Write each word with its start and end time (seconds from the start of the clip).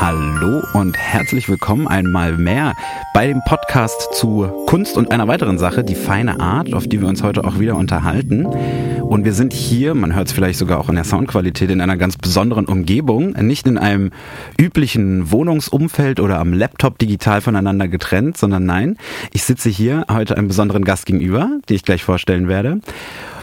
Hallo 0.00 0.62
und 0.72 0.96
herzlich 0.96 1.50
willkommen 1.50 1.86
einmal 1.86 2.38
mehr 2.38 2.74
bei 3.12 3.26
dem 3.26 3.42
Podcast 3.46 4.14
zu 4.14 4.50
Kunst 4.66 4.96
und 4.96 5.12
einer 5.12 5.28
weiteren 5.28 5.58
Sache, 5.58 5.84
die 5.84 5.94
feine 5.94 6.40
Art, 6.40 6.72
auf 6.72 6.88
die 6.88 7.02
wir 7.02 7.06
uns 7.06 7.22
heute 7.22 7.44
auch 7.44 7.58
wieder 7.58 7.76
unterhalten. 7.76 8.46
Und 8.46 9.26
wir 9.26 9.34
sind 9.34 9.52
hier, 9.52 9.94
man 9.94 10.14
hört 10.14 10.28
es 10.28 10.32
vielleicht 10.32 10.58
sogar 10.58 10.80
auch 10.80 10.88
in 10.88 10.94
der 10.94 11.04
Soundqualität, 11.04 11.70
in 11.70 11.82
einer 11.82 11.98
ganz 11.98 12.16
besonderen 12.16 12.64
Umgebung, 12.64 13.32
nicht 13.32 13.66
in 13.66 13.76
einem 13.76 14.10
üblichen 14.58 15.30
Wohnungsumfeld 15.32 16.18
oder 16.18 16.38
am 16.38 16.54
Laptop 16.54 16.98
digital 16.98 17.42
voneinander 17.42 17.86
getrennt, 17.86 18.38
sondern 18.38 18.64
nein, 18.64 18.96
ich 19.34 19.44
sitze 19.44 19.68
hier 19.68 20.06
heute 20.10 20.34
einem 20.34 20.48
besonderen 20.48 20.84
Gast 20.84 21.04
gegenüber, 21.04 21.50
den 21.68 21.76
ich 21.76 21.84
gleich 21.84 22.04
vorstellen 22.04 22.48
werde. 22.48 22.80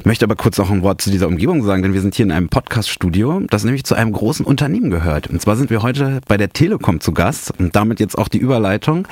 Ich 0.08 0.10
möchte 0.10 0.24
aber 0.24 0.38
kurz 0.38 0.58
noch 0.58 0.72
ein 0.72 0.84
Wort 0.84 1.02
zu 1.02 1.12
dieser 1.12 1.28
Umgebung 1.28 1.66
sagen, 1.66 1.84
denn 1.84 1.92
wir 1.92 2.00
sind 2.00 2.16
hier 2.16 2.24
in 2.24 2.32
einem 2.32 2.48
Podcast-Studio, 2.48 3.42
das 3.50 3.66
nämlich 3.66 3.84
zu 3.84 3.94
einem 3.94 4.14
großen 4.14 4.46
Unternehmen 4.46 4.90
gehört. 4.90 5.28
Und 5.28 5.42
zwar 5.42 5.58
sind 5.58 5.70
wir 5.70 5.82
heute 5.82 6.22
bei 6.30 6.38
der 6.38 6.54
Telekom 6.54 7.02
zu 7.02 7.12
Gast 7.12 7.52
und 7.60 7.76
damit 7.76 8.00
jetzt 8.00 8.18
auch 8.18 8.30
die 8.30 8.38
Überleitung 8.38 9.06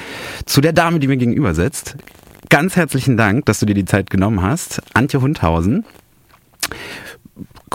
zu 0.46 0.62
der 0.62 0.72
Dame, 0.72 1.00
die 1.00 1.10
mir 1.10 1.18
gegenüber 1.18 1.54
sitzt. 1.54 1.98
Ganz 2.48 2.78
herzlichen 2.78 3.18
Dank, 3.18 3.46
dass 3.46 3.60
du 3.60 3.66
dir 3.66 3.74
die 3.74 3.84
Zeit 3.84 4.10
genommen 4.10 4.42
hast. 4.42 4.82
Antje 4.94 5.20
Hundhausen 5.20 5.84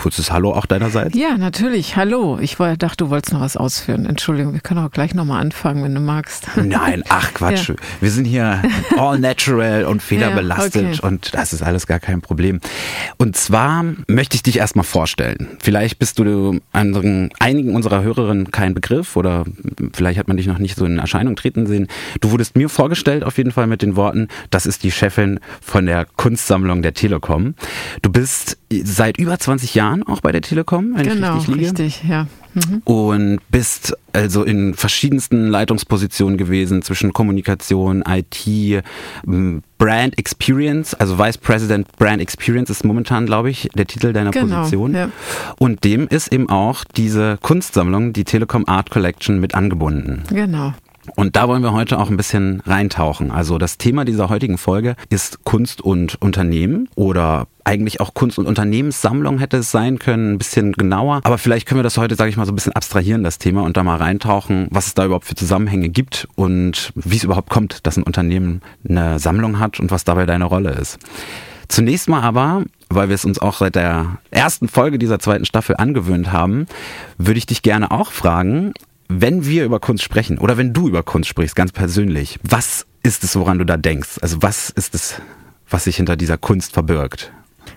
kurzes 0.01 0.33
Hallo 0.33 0.55
auch 0.55 0.65
deinerseits? 0.65 1.15
Ja, 1.15 1.37
natürlich. 1.37 1.95
Hallo. 1.95 2.39
Ich 2.41 2.57
dachte, 2.57 2.97
du 2.97 3.11
wolltest 3.11 3.35
noch 3.35 3.43
was 3.43 3.59
ausführen. 3.59 4.07
Entschuldigung, 4.07 4.55
wir 4.55 4.61
können 4.61 4.81
auch 4.83 4.91
gleich 4.91 5.13
nochmal 5.13 5.43
anfangen, 5.43 5.85
wenn 5.85 5.95
du 5.95 6.01
magst. 6.01 6.49
Nein, 6.57 7.05
ach 7.11 7.35
Quatsch. 7.35 7.69
Ja. 7.69 7.75
Wir 8.01 8.11
sind 8.11 8.25
hier 8.25 8.63
all 8.97 9.19
natural 9.19 9.85
und 9.85 10.03
federbelastet 10.03 10.83
ja, 10.83 10.89
okay. 10.89 11.07
und 11.07 11.35
das 11.35 11.53
ist 11.53 11.63
alles 11.63 11.87
gar 11.87 12.01
kein 12.01 12.23
Problem. 12.23 12.61
Und 13.19 13.37
zwar 13.37 13.85
möchte 14.07 14.37
ich 14.37 14.43
dich 14.43 14.57
erstmal 14.57 14.87
vorstellen. 14.87 15.49
Vielleicht 15.61 15.99
bist 15.99 16.19
du 16.19 16.61
anderen, 16.73 17.29
einigen 17.39 17.75
unserer 17.75 18.03
Hörerinnen 18.03 18.51
kein 18.51 18.73
Begriff 18.73 19.17
oder 19.17 19.45
vielleicht 19.93 20.19
hat 20.19 20.29
man 20.29 20.39
dich 20.39 20.47
noch 20.47 20.59
nicht 20.59 20.79
so 20.79 20.87
in 20.87 20.99
Erscheinung 20.99 21.37
treten 21.37 21.67
sehen. 21.67 21.89
Du 22.23 22.31
wurdest 22.31 22.57
mir 22.57 22.71
vorgestellt 22.71 23.23
auf 23.23 23.37
jeden 23.37 23.53
Fall 23.53 23.67
mit 23.67 23.83
den 23.83 23.97
Worten, 23.97 24.29
das 24.49 24.65
ist 24.65 24.83
die 24.83 24.93
Chefin 24.93 25.41
von 25.61 25.85
der 25.85 26.07
Kunstsammlung 26.07 26.81
der 26.81 26.95
Telekom. 26.95 27.55
Du 28.01 28.11
bist 28.11 28.57
seit 28.73 29.19
über 29.19 29.39
20 29.39 29.75
Jahren 29.75 30.03
auch 30.05 30.21
bei 30.21 30.33
der 30.33 30.43
Telekom, 30.43 30.93
wenn 30.95 31.07
genau, 31.07 31.39
ich 31.39 31.49
richtig 31.49 31.55
liege. 31.57 31.67
richtig, 31.67 32.05
ja. 32.09 32.27
Mhm. 32.55 32.83
Und 32.85 33.41
bist 33.51 33.97
also 34.13 34.43
in 34.43 34.75
verschiedensten 34.75 35.49
Leitungspositionen 35.49 36.37
gewesen 36.37 36.83
zwischen 36.83 37.13
Kommunikation, 37.13 38.03
IT, 38.07 38.83
Brand 39.79 40.19
Experience, 40.19 40.95
also 40.95 41.19
Vice 41.19 41.39
President 41.39 41.87
Brand 41.97 42.21
Experience 42.21 42.71
ist 42.71 42.85
momentan, 42.85 43.27
glaube 43.27 43.51
ich, 43.51 43.69
der 43.75 43.87
Titel 43.87 44.13
deiner 44.13 44.31
genau, 44.31 44.57
Position. 44.57 44.95
Ja. 44.95 45.11
Und 45.59 45.85
dem 45.85 46.09
ist 46.09 46.33
eben 46.33 46.49
auch 46.49 46.85
diese 46.85 47.39
Kunstsammlung, 47.41 48.13
die 48.13 48.25
Telekom 48.25 48.67
Art 48.67 48.91
Collection, 48.91 49.41
mit 49.41 49.55
angebunden. 49.55 50.23
Genau. 50.31 50.75
Und 51.17 51.37
da 51.37 51.49
wollen 51.49 51.63
wir 51.63 51.73
heute 51.73 51.99
auch 51.99 52.11
ein 52.11 52.17
bisschen 52.17 52.61
reintauchen. 52.67 53.31
Also 53.31 53.59
das 53.59 53.79
Thema 53.79 54.05
dieser 54.05 54.29
heutigen 54.29 54.59
Folge 54.59 54.97
ist 55.09 55.45
Kunst 55.45 55.81
und 55.81 56.21
Unternehmen 56.21 56.89
oder 56.95 57.47
eigentlich 57.65 58.01
auch 58.01 58.15
Kunst- 58.15 58.39
und 58.39 58.47
Unternehmenssammlung 58.47 59.39
hätte 59.39 59.59
es 59.59 59.71
sein 59.71 59.99
können, 59.99 60.33
ein 60.35 60.39
bisschen 60.39 60.73
genauer. 60.73 61.21
Aber 61.25 61.39
vielleicht 61.39 61.67
können 61.67 61.79
wir 61.79 61.85
das 61.85 61.99
heute, 61.99 62.17
sage 62.17 62.31
ich 62.31 62.37
mal, 62.37 62.47
so 62.47 62.53
ein 62.53 62.57
bisschen 62.57 62.73
abstrahieren, 62.73 63.23
das 63.23 63.39
Thema, 63.39 63.63
und 63.63 63.77
da 63.77 63.83
mal 63.83 63.97
reintauchen, 63.97 64.67
was 64.71 64.89
es 64.89 64.95
da 64.95 65.05
überhaupt 65.05 65.27
für 65.27 65.35
Zusammenhänge 65.35 65.89
gibt 65.89 66.27
und 66.35 66.93
wie 66.95 67.17
es 67.17 67.25
überhaupt 67.25 67.51
kommt, 67.51 67.87
dass 67.87 67.97
ein 67.97 68.03
Unternehmen 68.03 68.61
eine 68.89 69.19
Sammlung 69.19 69.59
hat 69.59 69.79
und 69.79 69.91
was 69.91 70.05
dabei 70.05 70.27
deine 70.27 70.47
Rolle 70.47 70.71
ist. 70.71 70.99
Zunächst 71.69 72.09
mal 72.09 72.23
aber, 72.23 72.65
weil 72.89 73.09
wir 73.09 73.15
es 73.15 73.25
uns 73.25 73.39
auch 73.39 73.59
seit 73.59 73.77
der 73.77 74.19
ersten 74.33 74.67
Folge 74.67 74.99
dieser 74.99 75.21
zweiten 75.21 75.45
Staffel 75.45 75.77
angewöhnt 75.79 76.33
haben, 76.33 76.67
würde 77.17 77.39
ich 77.39 77.47
dich 77.47 77.63
gerne 77.63 77.93
auch 77.93 78.11
fragen, 78.11 78.73
wenn 79.11 79.45
wir 79.45 79.65
über 79.65 79.81
Kunst 79.81 80.05
sprechen 80.05 80.39
oder 80.39 80.57
wenn 80.57 80.73
du 80.73 80.87
über 80.89 81.03
Kunst 81.03 81.29
sprichst, 81.29 81.57
ganz 81.57 81.73
persönlich, 81.73 82.39
was 82.43 82.87
ist 83.03 83.25
es, 83.25 83.35
woran 83.35 83.59
du 83.59 83.65
da 83.65 83.77
denkst? 83.77 84.19
Also 84.23 84.41
was 84.41 84.71
ist 84.71 84.95
es, 84.95 85.21
was 85.69 85.85
sich 85.85 85.97
hinter 85.97 86.17
dieser 86.17 86.39
Kunst 86.39 86.73
verbirgt? 86.73 87.33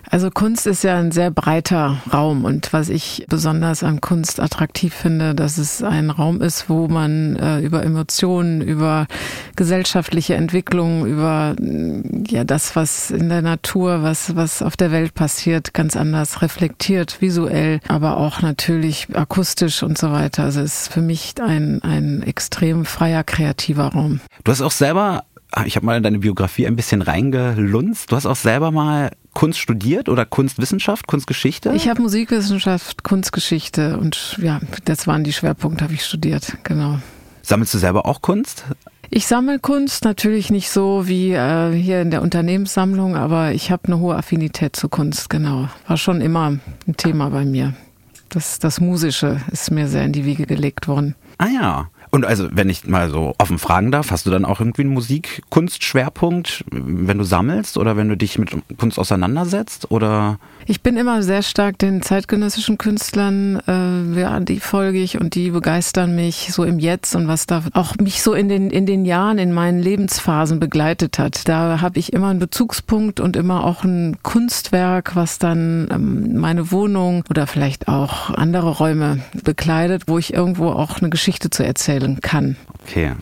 Also 0.10 0.30
Kunst 0.30 0.68
ist 0.68 0.84
ja 0.84 0.98
ein 0.98 1.12
sehr 1.12 1.32
breiter 1.32 1.98
Raum 2.12 2.46
und 2.46 2.74
was 2.74 2.90
ich 2.90 3.26
besonders 3.30 3.84
an 3.84 4.02
Kunst 4.02 4.40
attraktiv 4.40 4.94
finde, 4.94 5.34
dass 5.34 5.58
es 5.58 5.82
ein 5.82 6.10
Raum 6.10 6.42
ist, 6.42 6.70
wo 6.70 6.88
man 6.88 7.36
äh, 7.36 7.60
über 7.60 7.84
Emotionen, 7.84 8.62
über 8.62 9.08
gesellschaftliche 9.56 10.36
Entwicklung, 10.36 11.06
über 11.06 11.56
ja 12.28 12.44
das, 12.44 12.76
was 12.76 13.12
in 13.12 13.30
der 13.30 13.42
Natur, 13.42 14.04
was 14.04 14.36
was 14.36 14.62
auf 14.62 14.76
der 14.76 14.92
Welt 14.92 15.14
passiert, 15.14 15.74
ganz 15.74 15.96
anders 15.96 16.42
reflektiert, 16.42 17.22
visuell, 17.22 17.80
aber 17.88 18.18
auch 18.18 18.42
natürlich 18.42 19.08
akustisch 19.16 19.84
und 19.84 19.98
so 19.98 20.12
weiter. 20.12 20.44
Also 20.44 20.62
es 20.62 20.84
ist 20.84 20.94
für 20.94 21.02
mich 21.02 21.34
ein 21.42 21.82
ein 21.82 22.24
extrem 22.24 22.86
freier 22.86 23.24
kreativer 23.24 23.88
Raum. 23.88 24.20
Du 24.44 24.52
hast 24.52 24.62
auch 24.62 24.72
selber 24.72 25.24
ich 25.66 25.76
habe 25.76 25.86
mal 25.86 25.98
in 25.98 26.04
deine 26.04 26.20
Biografie 26.20 26.68
ein 26.68 26.76
bisschen 26.76 27.02
reingelunzt. 27.02 28.12
Du 28.12 28.16
hast 28.16 28.26
auch 28.26 28.36
selber 28.36 28.72
mal 28.72 29.12
Kunst 29.34 29.60
studiert 29.60 30.10
oder 30.10 30.26
Kunstwissenschaft, 30.26 31.08
Kunstgeschichte? 31.08 31.72
Ich 31.76 31.88
habe 31.88 32.02
Musikwissenschaft, 32.02 33.04
Kunstgeschichte 33.04 33.98
und 33.98 34.38
ja, 34.42 34.60
das 34.86 35.08
waren 35.08 35.24
die 35.24 35.34
Schwerpunkte, 35.34 35.84
habe 35.84 35.94
ich 35.94 36.06
studiert, 36.06 36.58
genau. 36.64 37.00
Sammelst 37.42 37.74
du 37.74 37.78
selber 37.78 38.06
auch 38.06 38.22
Kunst? 38.22 38.64
Ich 39.10 39.28
sammle 39.28 39.60
Kunst, 39.60 40.06
natürlich 40.06 40.50
nicht 40.50 40.70
so 40.70 41.08
wie 41.08 41.34
äh, 41.34 41.72
hier 41.72 42.02
in 42.02 42.10
der 42.10 42.22
Unternehmenssammlung, 42.22 43.16
aber 43.16 43.52
ich 43.52 43.70
habe 43.70 43.86
eine 43.86 44.00
hohe 44.00 44.16
Affinität 44.16 44.76
zu 44.76 44.90
Kunst, 44.90 45.30
genau. 45.30 45.68
War 45.88 45.98
schon 45.98 46.22
immer 46.22 46.58
ein 46.88 46.98
Thema 46.98 47.30
bei 47.30 47.46
mir. 47.46 47.74
Das, 48.30 48.58
das 48.58 48.82
Musische 48.82 49.40
ist 49.52 49.70
mir 49.70 49.88
sehr 49.88 50.06
in 50.06 50.14
die 50.14 50.26
Wiege 50.26 50.48
gelegt 50.48 50.88
worden. 50.88 51.16
Ah 51.38 51.48
ja. 51.48 51.90
Und 52.14 52.28
also, 52.28 52.48
wenn 52.52 52.70
ich 52.70 52.86
mal 52.86 53.10
so 53.10 53.34
offen 53.40 53.58
fragen 53.58 53.92
darf, 53.92 54.12
hast 54.12 54.28
du 54.28 54.30
dann 54.30 54.46
auch 54.46 54.60
irgendwie 54.60 54.84
einen 54.84 54.94
Musikkunstschwerpunkt, 54.94 56.64
wenn 56.70 57.18
du 57.18 57.24
sammelst 57.24 57.76
oder 57.76 57.98
wenn 57.98 58.08
du 58.08 58.16
dich 58.16 58.38
mit 58.38 58.52
Kunst 58.78 59.00
auseinandersetzt? 59.00 59.90
Oder? 59.90 60.38
Ich 60.68 60.82
bin 60.82 60.96
immer 60.96 61.24
sehr 61.24 61.42
stark 61.42 61.80
den 61.80 62.04
zeitgenössischen 62.04 62.78
Künstlern, 62.78 63.60
äh, 63.68 64.20
ja, 64.22 64.40
die 64.42 64.60
folge 64.60 65.00
ich 65.00 65.20
und 65.20 65.34
die 65.34 65.50
begeistern 65.50 66.14
mich 66.14 66.50
so 66.52 66.64
im 66.64 66.78
Jetzt 66.78 67.16
und 67.16 67.28
was 67.28 67.48
da 67.48 67.64
auch 67.74 67.96
mich 67.98 68.22
so 68.22 68.36
in 68.36 68.48
den, 68.48 68.70
in 68.70 68.86
den 68.86 69.06
Jahren, 69.06 69.40
in 69.40 69.52
meinen 69.52 69.82
Lebensphasen 69.82 70.60
begleitet 70.60 71.18
hat. 71.18 71.48
Da 71.50 71.82
habe 71.82 71.98
ich 71.98 72.14
immer 72.14 72.28
einen 72.28 72.38
Bezugspunkt 72.38 73.22
und 73.22 73.36
immer 73.36 73.64
auch 73.64 73.84
ein 73.84 74.18
Kunstwerk, 74.22 75.16
was 75.16 75.40
dann 75.40 75.88
ähm, 75.92 76.40
meine 76.40 76.72
Wohnung 76.72 77.24
oder 77.32 77.48
vielleicht 77.48 77.88
auch 77.88 78.30
andere 78.30 78.70
Räume 78.70 79.22
bekleidet, 79.44 80.04
wo 80.06 80.20
ich 80.20 80.32
irgendwo 80.32 80.68
auch 80.68 81.00
eine 81.00 81.10
Geschichte 81.10 81.50
zu 81.50 81.66
erzählen 81.66 82.03
erzählen 82.04 82.22
kann. 82.22 82.56
Okay. 82.84 83.14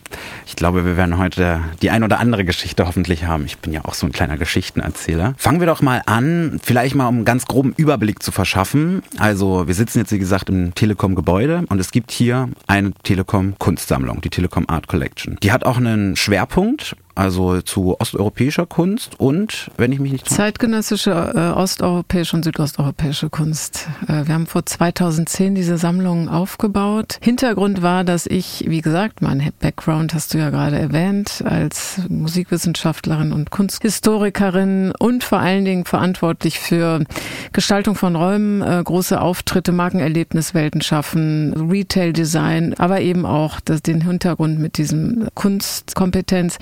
Ich 0.46 0.56
glaube, 0.56 0.84
wir 0.84 0.96
werden 0.96 1.18
heute 1.18 1.60
die 1.80 1.90
ein 1.90 2.02
oder 2.02 2.18
andere 2.18 2.44
Geschichte 2.44 2.86
hoffentlich 2.86 3.24
haben. 3.24 3.46
Ich 3.46 3.58
bin 3.58 3.72
ja 3.72 3.84
auch 3.84 3.94
so 3.94 4.06
ein 4.06 4.12
kleiner 4.12 4.36
Geschichtenerzähler. 4.36 5.34
Fangen 5.38 5.60
wir 5.60 5.66
doch 5.66 5.80
mal 5.82 6.02
an, 6.06 6.60
vielleicht 6.62 6.94
mal 6.94 7.06
um 7.06 7.16
einen 7.16 7.24
ganz 7.24 7.46
groben 7.46 7.72
Überblick 7.76 8.22
zu 8.22 8.32
verschaffen. 8.32 9.02
Also, 9.18 9.66
wir 9.66 9.74
sitzen 9.74 9.98
jetzt, 9.98 10.12
wie 10.12 10.18
gesagt, 10.18 10.48
im 10.48 10.74
Telekom-Gebäude 10.74 11.64
und 11.68 11.78
es 11.78 11.90
gibt 11.90 12.10
hier 12.10 12.48
eine 12.66 12.92
Telekom-Kunstsammlung, 13.02 14.20
die 14.20 14.30
Telekom 14.30 14.64
Art 14.68 14.88
Collection. 14.88 15.38
Die 15.42 15.52
hat 15.52 15.64
auch 15.64 15.76
einen 15.76 16.16
Schwerpunkt 16.16 16.96
also 17.14 17.60
zu 17.60 17.98
osteuropäischer 18.00 18.66
Kunst 18.66 19.18
und, 19.18 19.70
wenn 19.76 19.92
ich 19.92 20.00
mich 20.00 20.12
nicht 20.12 20.28
Zeitgenössische 20.28 21.32
äh, 21.34 21.58
osteuropäische 21.58 22.36
und 22.36 22.44
südosteuropäische 22.44 23.28
Kunst. 23.28 23.88
Äh, 24.08 24.26
wir 24.26 24.34
haben 24.34 24.46
vor 24.46 24.64
2010 24.64 25.54
diese 25.54 25.78
Sammlung 25.78 26.28
aufgebaut. 26.28 27.18
Hintergrund 27.20 27.82
war, 27.82 28.04
dass 28.04 28.26
ich, 28.26 28.64
wie 28.66 28.80
gesagt, 28.80 29.22
mein 29.22 29.52
Background 29.60 30.14
hast 30.14 30.34
du 30.34 30.38
ja 30.38 30.50
gerade 30.50 30.78
erwähnt, 30.78 31.42
als 31.44 32.00
Musikwissenschaftlerin 32.08 33.32
und 33.32 33.50
Kunsthistorikerin 33.50 34.92
und 34.98 35.24
vor 35.24 35.38
allen 35.38 35.64
Dingen 35.64 35.84
verantwortlich 35.84 36.58
für 36.58 37.04
Gestaltung 37.52 37.94
von 37.94 38.16
Räumen, 38.16 38.62
äh, 38.62 38.82
große 38.82 39.20
Auftritte, 39.20 39.72
Markenerlebniswelten 39.72 40.80
schaffen, 40.80 41.52
Retail-Design, 41.70 42.74
aber 42.78 43.00
eben 43.00 43.26
auch 43.26 43.60
das, 43.60 43.82
den 43.82 44.02
Hintergrund 44.02 44.58
mit 44.58 44.78
diesem 44.78 45.28
Kunstkompetenz 45.34 46.58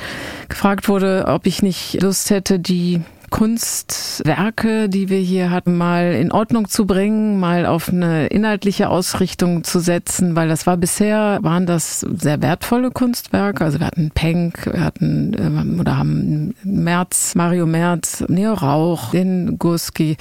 gefragt 0.50 0.88
wurde, 0.88 1.24
ob 1.26 1.46
ich 1.46 1.62
nicht 1.62 2.02
Lust 2.02 2.30
hätte, 2.30 2.58
die 2.58 3.00
Kunstwerke, 3.30 4.88
die 4.88 5.08
wir 5.08 5.18
hier 5.18 5.50
hatten, 5.50 5.76
mal 5.76 6.12
in 6.12 6.32
Ordnung 6.32 6.68
zu 6.68 6.86
bringen, 6.86 7.40
mal 7.40 7.64
auf 7.64 7.88
eine 7.88 8.26
inhaltliche 8.26 8.90
Ausrichtung 8.90 9.64
zu 9.64 9.78
setzen, 9.78 10.36
weil 10.36 10.48
das 10.48 10.66
war 10.66 10.76
bisher, 10.76 11.38
waren 11.42 11.64
das 11.64 12.00
sehr 12.00 12.42
wertvolle 12.42 12.90
Kunstwerke. 12.90 13.64
Also 13.64 13.78
wir 13.78 13.86
hatten 13.86 14.10
Penck, 14.10 14.68
wir 14.72 14.84
hatten 14.84 15.34
ähm, 15.38 15.80
oder 15.80 15.96
haben 15.96 16.54
Merz, 16.64 17.34
Mario 17.34 17.66
Merz, 17.66 18.24
Neo 18.28 18.54
Rauch, 18.54 19.12
den 19.12 19.58
Gurski. 19.58 20.16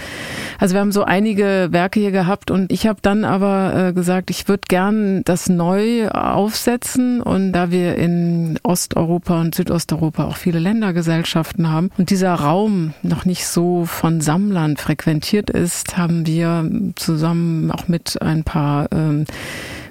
Also 0.60 0.76
wir 0.76 0.82
haben 0.82 0.92
so 0.92 1.04
einige 1.04 1.70
Werke 1.72 2.00
hier 2.00 2.12
gehabt 2.12 2.52
und 2.52 2.72
ich 2.72 2.88
habe 2.88 3.00
dann 3.02 3.26
aber 3.26 3.88
äh, 3.90 3.94
gesagt, 3.94 4.30
ich 4.30 4.48
würde 4.48 4.64
gern 4.68 5.24
das 5.26 5.50
neu 5.50 6.08
aufsetzen 6.10 7.22
und 7.22 7.54
da 7.54 7.72
wir 7.72 7.96
in 7.96 8.60
Osteuropa 8.64 9.42
und 9.42 9.56
Südosteuropa 9.56 10.26
auch 10.26 10.38
viele 10.38 10.60
Ländergesellschaften 10.60 11.70
haben 11.72 11.90
und 11.98 12.12
dieser 12.12 12.36
Raum 12.36 12.94
noch 13.04 13.26
nicht 13.26 13.46
so 13.46 13.86
von 13.86 14.22
Sammlern 14.22 14.78
frequentiert 14.78 15.50
ist, 15.50 15.98
haben 15.98 16.26
wir 16.26 16.70
zusammen 16.96 17.72
auch 17.72 17.88
mit 17.88 18.22
ein 18.22 18.44
paar 18.44 18.88
ähm, 18.92 19.26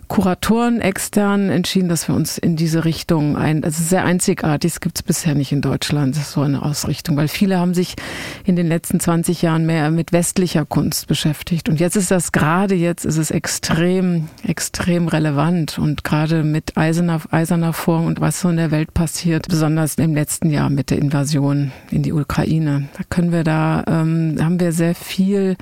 Kuratoren 0.09 0.81
extern 0.81 1.51
entschieden, 1.51 1.89
dass 1.89 2.09
wir 2.09 2.15
uns 2.15 2.39
in 2.39 2.57
diese 2.57 2.85
Richtung 2.85 3.37
ein, 3.37 3.63
also 3.63 3.83
sehr 3.83 4.05
einzigartig, 4.05 4.73
es 4.73 4.81
gibt 4.81 4.99
es 4.99 5.03
bisher 5.03 5.35
nicht 5.35 5.53
in 5.53 5.61
Deutschland, 5.61 6.17
so 6.17 6.41
eine 6.41 6.63
Ausrichtung, 6.63 7.17
weil 7.17 7.29
viele 7.29 7.59
haben 7.59 7.75
sich 7.75 7.95
in 8.45 8.57
den 8.57 8.67
letzten 8.67 9.01
20 9.01 9.43
Jahren 9.43 9.67
mehr 9.67 9.91
mit 9.91 10.13
westlicher 10.13 10.65
Kunst 10.65 11.07
beschäftigt. 11.07 11.69
Und 11.69 11.79
jetzt 11.79 11.97
ist 11.97 12.11
das 12.11 12.33
gerade 12.33 12.75
jetzt 12.75 13.05
ist 13.05 13.19
es 13.19 13.31
extrem, 13.31 14.29
extrem 14.43 15.09
relevant 15.09 15.79
und 15.79 16.05
gerade 16.05 16.43
mit 16.43 16.77
Eiserner, 16.77 17.21
Eiserner 17.31 17.73
Vorhang 17.73 18.07
und 18.07 18.21
was 18.21 18.41
so 18.41 18.49
in 18.49 18.57
der 18.57 18.71
Welt 18.71 18.95
passiert, 18.95 19.49
besonders 19.49 19.97
im 19.97 20.15
letzten 20.15 20.51
Jahr 20.51 20.71
mit 20.71 20.91
der 20.91 20.99
Invasion 20.99 21.73
in 21.91 22.03
die 22.03 22.13
Ukraine. 22.13 22.89
Da 22.97 23.05
können 23.09 23.33
wir 23.33 23.45
da, 23.45 23.85
ähm, 23.87 24.37
haben 24.41 24.61
wir 24.61 24.73
sehr 24.73 24.95
viel 24.95 25.57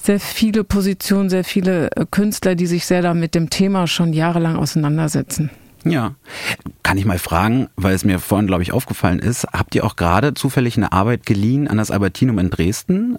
sehr 0.00 0.20
viele 0.20 0.64
Positionen, 0.64 1.30
sehr 1.30 1.44
viele 1.44 1.90
äh, 1.92 2.06
Künstler, 2.10 2.54
die 2.54 2.66
sich 2.66 2.86
sehr 2.86 3.02
da 3.02 3.14
mit 3.14 3.34
dem 3.34 3.50
Thema 3.50 3.86
schon 3.86 4.12
jahrelang 4.12 4.56
auseinandersetzen. 4.56 5.50
Ja. 5.84 6.14
Kann 6.82 6.98
ich 6.98 7.04
mal 7.04 7.18
fragen, 7.18 7.68
weil 7.76 7.94
es 7.94 8.04
mir 8.04 8.18
vorhin, 8.18 8.46
glaube 8.46 8.62
ich, 8.62 8.72
aufgefallen 8.72 9.18
ist, 9.20 9.46
habt 9.52 9.74
ihr 9.74 9.84
auch 9.84 9.96
gerade 9.96 10.34
zufällig 10.34 10.76
eine 10.76 10.92
Arbeit 10.92 11.26
geliehen 11.26 11.68
an 11.68 11.78
das 11.78 11.90
Albertinum 11.90 12.38
in 12.38 12.50
Dresden? 12.50 13.18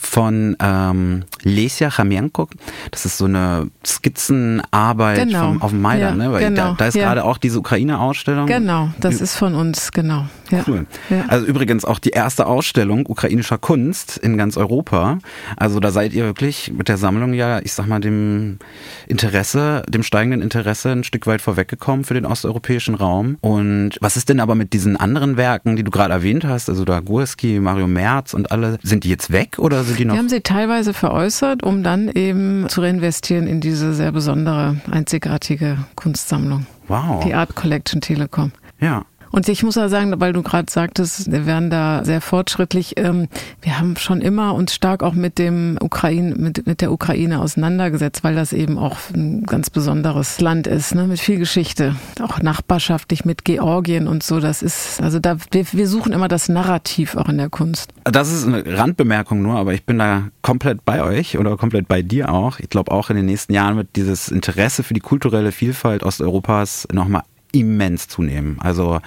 von 0.00 0.56
ähm, 0.60 1.24
Lesia 1.42 1.90
Chamienko. 1.90 2.48
Das 2.90 3.04
ist 3.04 3.18
so 3.18 3.26
eine 3.26 3.70
Skizzenarbeit 3.84 5.28
genau. 5.28 5.48
vom, 5.48 5.62
auf 5.62 5.70
dem 5.72 5.82
Maidan. 5.82 6.18
Ja, 6.18 6.26
ne? 6.26 6.32
Weil 6.32 6.48
genau. 6.48 6.70
da, 6.70 6.74
da 6.78 6.86
ist 6.86 6.94
ja. 6.94 7.04
gerade 7.04 7.22
auch 7.22 7.36
diese 7.36 7.58
Ukraine-Ausstellung. 7.58 8.46
Genau, 8.46 8.88
das 8.98 9.20
ist 9.20 9.36
von 9.36 9.54
uns, 9.54 9.92
genau. 9.92 10.24
Ja. 10.50 10.64
Cool. 10.66 10.86
Ja. 11.08 11.24
Also 11.28 11.46
übrigens 11.46 11.84
auch 11.84 11.98
die 11.98 12.10
erste 12.10 12.46
Ausstellung 12.46 13.06
ukrainischer 13.06 13.58
Kunst 13.58 14.18
in 14.18 14.36
ganz 14.36 14.56
Europa. 14.56 15.18
Also 15.56 15.80
da 15.80 15.90
seid 15.90 16.12
ihr 16.12 16.24
wirklich 16.24 16.72
mit 16.72 16.88
der 16.88 16.96
Sammlung 16.96 17.32
ja, 17.34 17.60
ich 17.60 17.72
sag 17.72 17.86
mal, 17.86 18.00
dem 18.00 18.58
Interesse, 19.06 19.82
dem 19.88 20.02
steigenden 20.02 20.42
Interesse 20.42 20.90
ein 20.90 21.04
Stück 21.04 21.26
weit 21.26 21.40
vorweggekommen 21.40 22.04
für 22.04 22.14
den 22.14 22.26
osteuropäischen 22.26 22.94
Raum. 22.94 23.36
Und 23.40 23.96
was 24.00 24.16
ist 24.16 24.28
denn 24.28 24.40
aber 24.40 24.54
mit 24.54 24.72
diesen 24.72 24.96
anderen 24.96 25.36
Werken, 25.36 25.76
die 25.76 25.84
du 25.84 25.90
gerade 25.90 26.12
erwähnt 26.12 26.44
hast, 26.44 26.68
also 26.68 26.84
da 26.84 27.00
Gurski, 27.00 27.60
Mario 27.60 27.86
Merz 27.86 28.34
und 28.34 28.50
alle, 28.52 28.78
sind 28.82 29.04
die 29.04 29.08
jetzt 29.08 29.30
weg 29.30 29.58
oder 29.58 29.84
sind 29.84 29.98
die 29.98 30.04
noch? 30.04 30.14
Wir 30.14 30.18
haben 30.18 30.28
sie 30.28 30.40
teilweise 30.40 30.94
veräußert, 30.94 31.62
um 31.62 31.82
dann 31.82 32.08
eben 32.08 32.68
zu 32.68 32.80
reinvestieren 32.80 33.46
in 33.46 33.60
diese 33.60 33.94
sehr 33.94 34.12
besondere, 34.12 34.80
einzigartige 34.90 35.78
Kunstsammlung. 35.94 36.66
Wow. 36.88 37.24
Die 37.24 37.34
Art 37.34 37.54
Collection 37.54 38.00
Telekom. 38.00 38.52
Ja. 38.80 39.04
Und 39.32 39.48
ich 39.48 39.62
muss 39.62 39.76
ja 39.76 39.88
sagen, 39.88 40.12
weil 40.18 40.32
du 40.32 40.42
gerade 40.42 40.70
sagtest, 40.70 41.30
wir 41.30 41.46
werden 41.46 41.70
da 41.70 42.04
sehr 42.04 42.20
fortschrittlich. 42.20 42.94
Ähm, 42.96 43.28
wir 43.62 43.78
haben 43.78 43.96
schon 43.96 44.20
immer 44.20 44.54
uns 44.54 44.74
stark 44.74 45.02
auch 45.02 45.14
mit 45.14 45.38
dem 45.38 45.78
Ukraine, 45.80 46.34
mit, 46.34 46.66
mit 46.66 46.80
der 46.80 46.92
Ukraine 46.92 47.40
auseinandergesetzt, 47.40 48.24
weil 48.24 48.34
das 48.34 48.52
eben 48.52 48.78
auch 48.78 48.96
ein 49.14 49.44
ganz 49.44 49.70
besonderes 49.70 50.40
Land 50.40 50.66
ist, 50.66 50.94
ne, 50.94 51.06
mit 51.06 51.20
viel 51.20 51.38
Geschichte. 51.38 51.94
Auch 52.20 52.40
nachbarschaftlich 52.40 53.24
mit 53.24 53.44
Georgien 53.44 54.08
und 54.08 54.22
so. 54.22 54.40
Das 54.40 54.62
ist, 54.62 55.00
also 55.00 55.20
da, 55.20 55.36
wir, 55.52 55.64
wir 55.72 55.88
suchen 55.88 56.12
immer 56.12 56.28
das 56.28 56.48
Narrativ 56.48 57.16
auch 57.16 57.28
in 57.28 57.38
der 57.38 57.50
Kunst. 57.50 57.92
Das 58.04 58.32
ist 58.32 58.46
eine 58.46 58.64
Randbemerkung 58.78 59.42
nur, 59.42 59.56
aber 59.56 59.74
ich 59.74 59.84
bin 59.84 59.98
da 59.98 60.24
komplett 60.42 60.84
bei 60.84 61.02
euch 61.02 61.38
oder 61.38 61.56
komplett 61.56 61.86
bei 61.86 62.02
dir 62.02 62.32
auch. 62.32 62.58
Ich 62.58 62.68
glaube 62.68 62.90
auch 62.90 63.10
in 63.10 63.16
den 63.16 63.26
nächsten 63.26 63.52
Jahren 63.52 63.76
wird 63.76 63.88
dieses 63.94 64.28
Interesse 64.28 64.82
für 64.82 64.94
die 64.94 65.00
kulturelle 65.00 65.52
Vielfalt 65.52 66.02
Osteuropas 66.02 66.88
nochmal 66.92 67.22
immens 67.52 68.08
zunehmen. 68.08 68.58
Also 68.60 69.00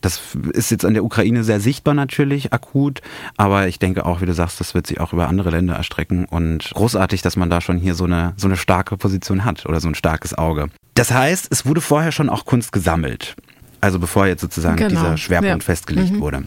das 0.00 0.20
ist 0.52 0.70
jetzt 0.70 0.84
an 0.84 0.94
der 0.94 1.04
Ukraine 1.04 1.44
sehr 1.44 1.60
sichtbar 1.60 1.94
natürlich, 1.94 2.52
akut, 2.52 3.00
aber 3.36 3.68
ich 3.68 3.78
denke 3.78 4.04
auch, 4.06 4.20
wie 4.20 4.26
du 4.26 4.34
sagst, 4.34 4.60
das 4.60 4.74
wird 4.74 4.86
sich 4.86 5.00
auch 5.00 5.12
über 5.12 5.28
andere 5.28 5.50
Länder 5.50 5.74
erstrecken 5.74 6.24
und 6.26 6.70
großartig, 6.74 7.22
dass 7.22 7.36
man 7.36 7.50
da 7.50 7.60
schon 7.60 7.78
hier 7.78 7.94
so 7.94 8.04
eine, 8.04 8.32
so 8.36 8.46
eine 8.48 8.56
starke 8.56 8.96
Position 8.96 9.44
hat 9.44 9.66
oder 9.66 9.80
so 9.80 9.88
ein 9.88 9.94
starkes 9.94 10.34
Auge. 10.34 10.68
Das 10.94 11.10
heißt, 11.12 11.48
es 11.50 11.66
wurde 11.66 11.80
vorher 11.80 12.12
schon 12.12 12.28
auch 12.28 12.44
Kunst 12.44 12.72
gesammelt. 12.72 13.36
Also 13.80 13.98
bevor 13.98 14.26
jetzt 14.26 14.40
sozusagen 14.40 14.76
Genau. 14.76 14.88
dieser 14.90 15.16
Schwerpunkt 15.16 15.62
Ja. 15.62 15.66
festgelegt 15.66 16.12
Mhm. 16.12 16.20
wurde. 16.20 16.42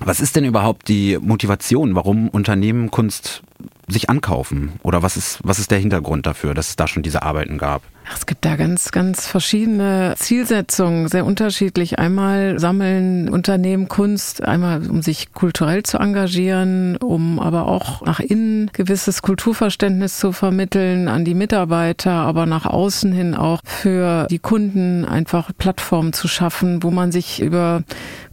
Was 0.00 0.20
ist 0.20 0.36
denn 0.36 0.44
überhaupt 0.44 0.88
die 0.88 1.18
Motivation, 1.20 1.94
warum 1.94 2.28
Unternehmen 2.28 2.90
Kunst 2.90 3.42
sich 3.88 4.10
ankaufen? 4.10 4.72
Oder 4.82 5.02
was 5.02 5.16
ist, 5.16 5.40
was 5.42 5.58
ist 5.58 5.70
der 5.70 5.78
Hintergrund 5.78 6.26
dafür, 6.26 6.54
dass 6.54 6.68
es 6.70 6.76
da 6.76 6.86
schon 6.86 7.02
diese 7.02 7.22
Arbeiten 7.22 7.58
gab? 7.58 7.82
Es 8.14 8.26
gibt 8.26 8.44
da 8.44 8.56
ganz, 8.56 8.90
ganz 8.90 9.26
verschiedene 9.26 10.14
Zielsetzungen, 10.16 11.08
sehr 11.08 11.26
unterschiedlich. 11.26 11.98
Einmal 11.98 12.58
sammeln 12.58 13.28
Unternehmen 13.28 13.88
Kunst, 13.88 14.42
einmal 14.42 14.88
um 14.88 15.02
sich 15.02 15.32
kulturell 15.34 15.82
zu 15.82 15.98
engagieren, 15.98 16.96
um 16.96 17.38
aber 17.38 17.66
auch 17.66 18.02
nach 18.02 18.20
innen 18.20 18.70
gewisses 18.72 19.20
Kulturverständnis 19.20 20.18
zu 20.18 20.32
vermitteln 20.32 21.08
an 21.08 21.24
die 21.24 21.34
Mitarbeiter, 21.34 22.12
aber 22.12 22.46
nach 22.46 22.66
außen 22.66 23.12
hin 23.12 23.34
auch 23.34 23.60
für 23.64 24.26
die 24.30 24.38
Kunden 24.38 25.04
einfach 25.04 25.50
Plattformen 25.56 26.12
zu 26.12 26.28
schaffen, 26.28 26.82
wo 26.82 26.90
man 26.90 27.12
sich 27.12 27.42
über 27.42 27.82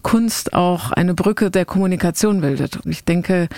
Kunst 0.03 0.53
auch 0.53 0.91
eine 0.91 1.13
Brücke 1.13 1.51
der 1.51 1.65
Kommunikation 1.65 2.41
bildet. 2.41 2.77
Und 2.77 2.91
ich 2.91 3.03
denke, 3.03 3.49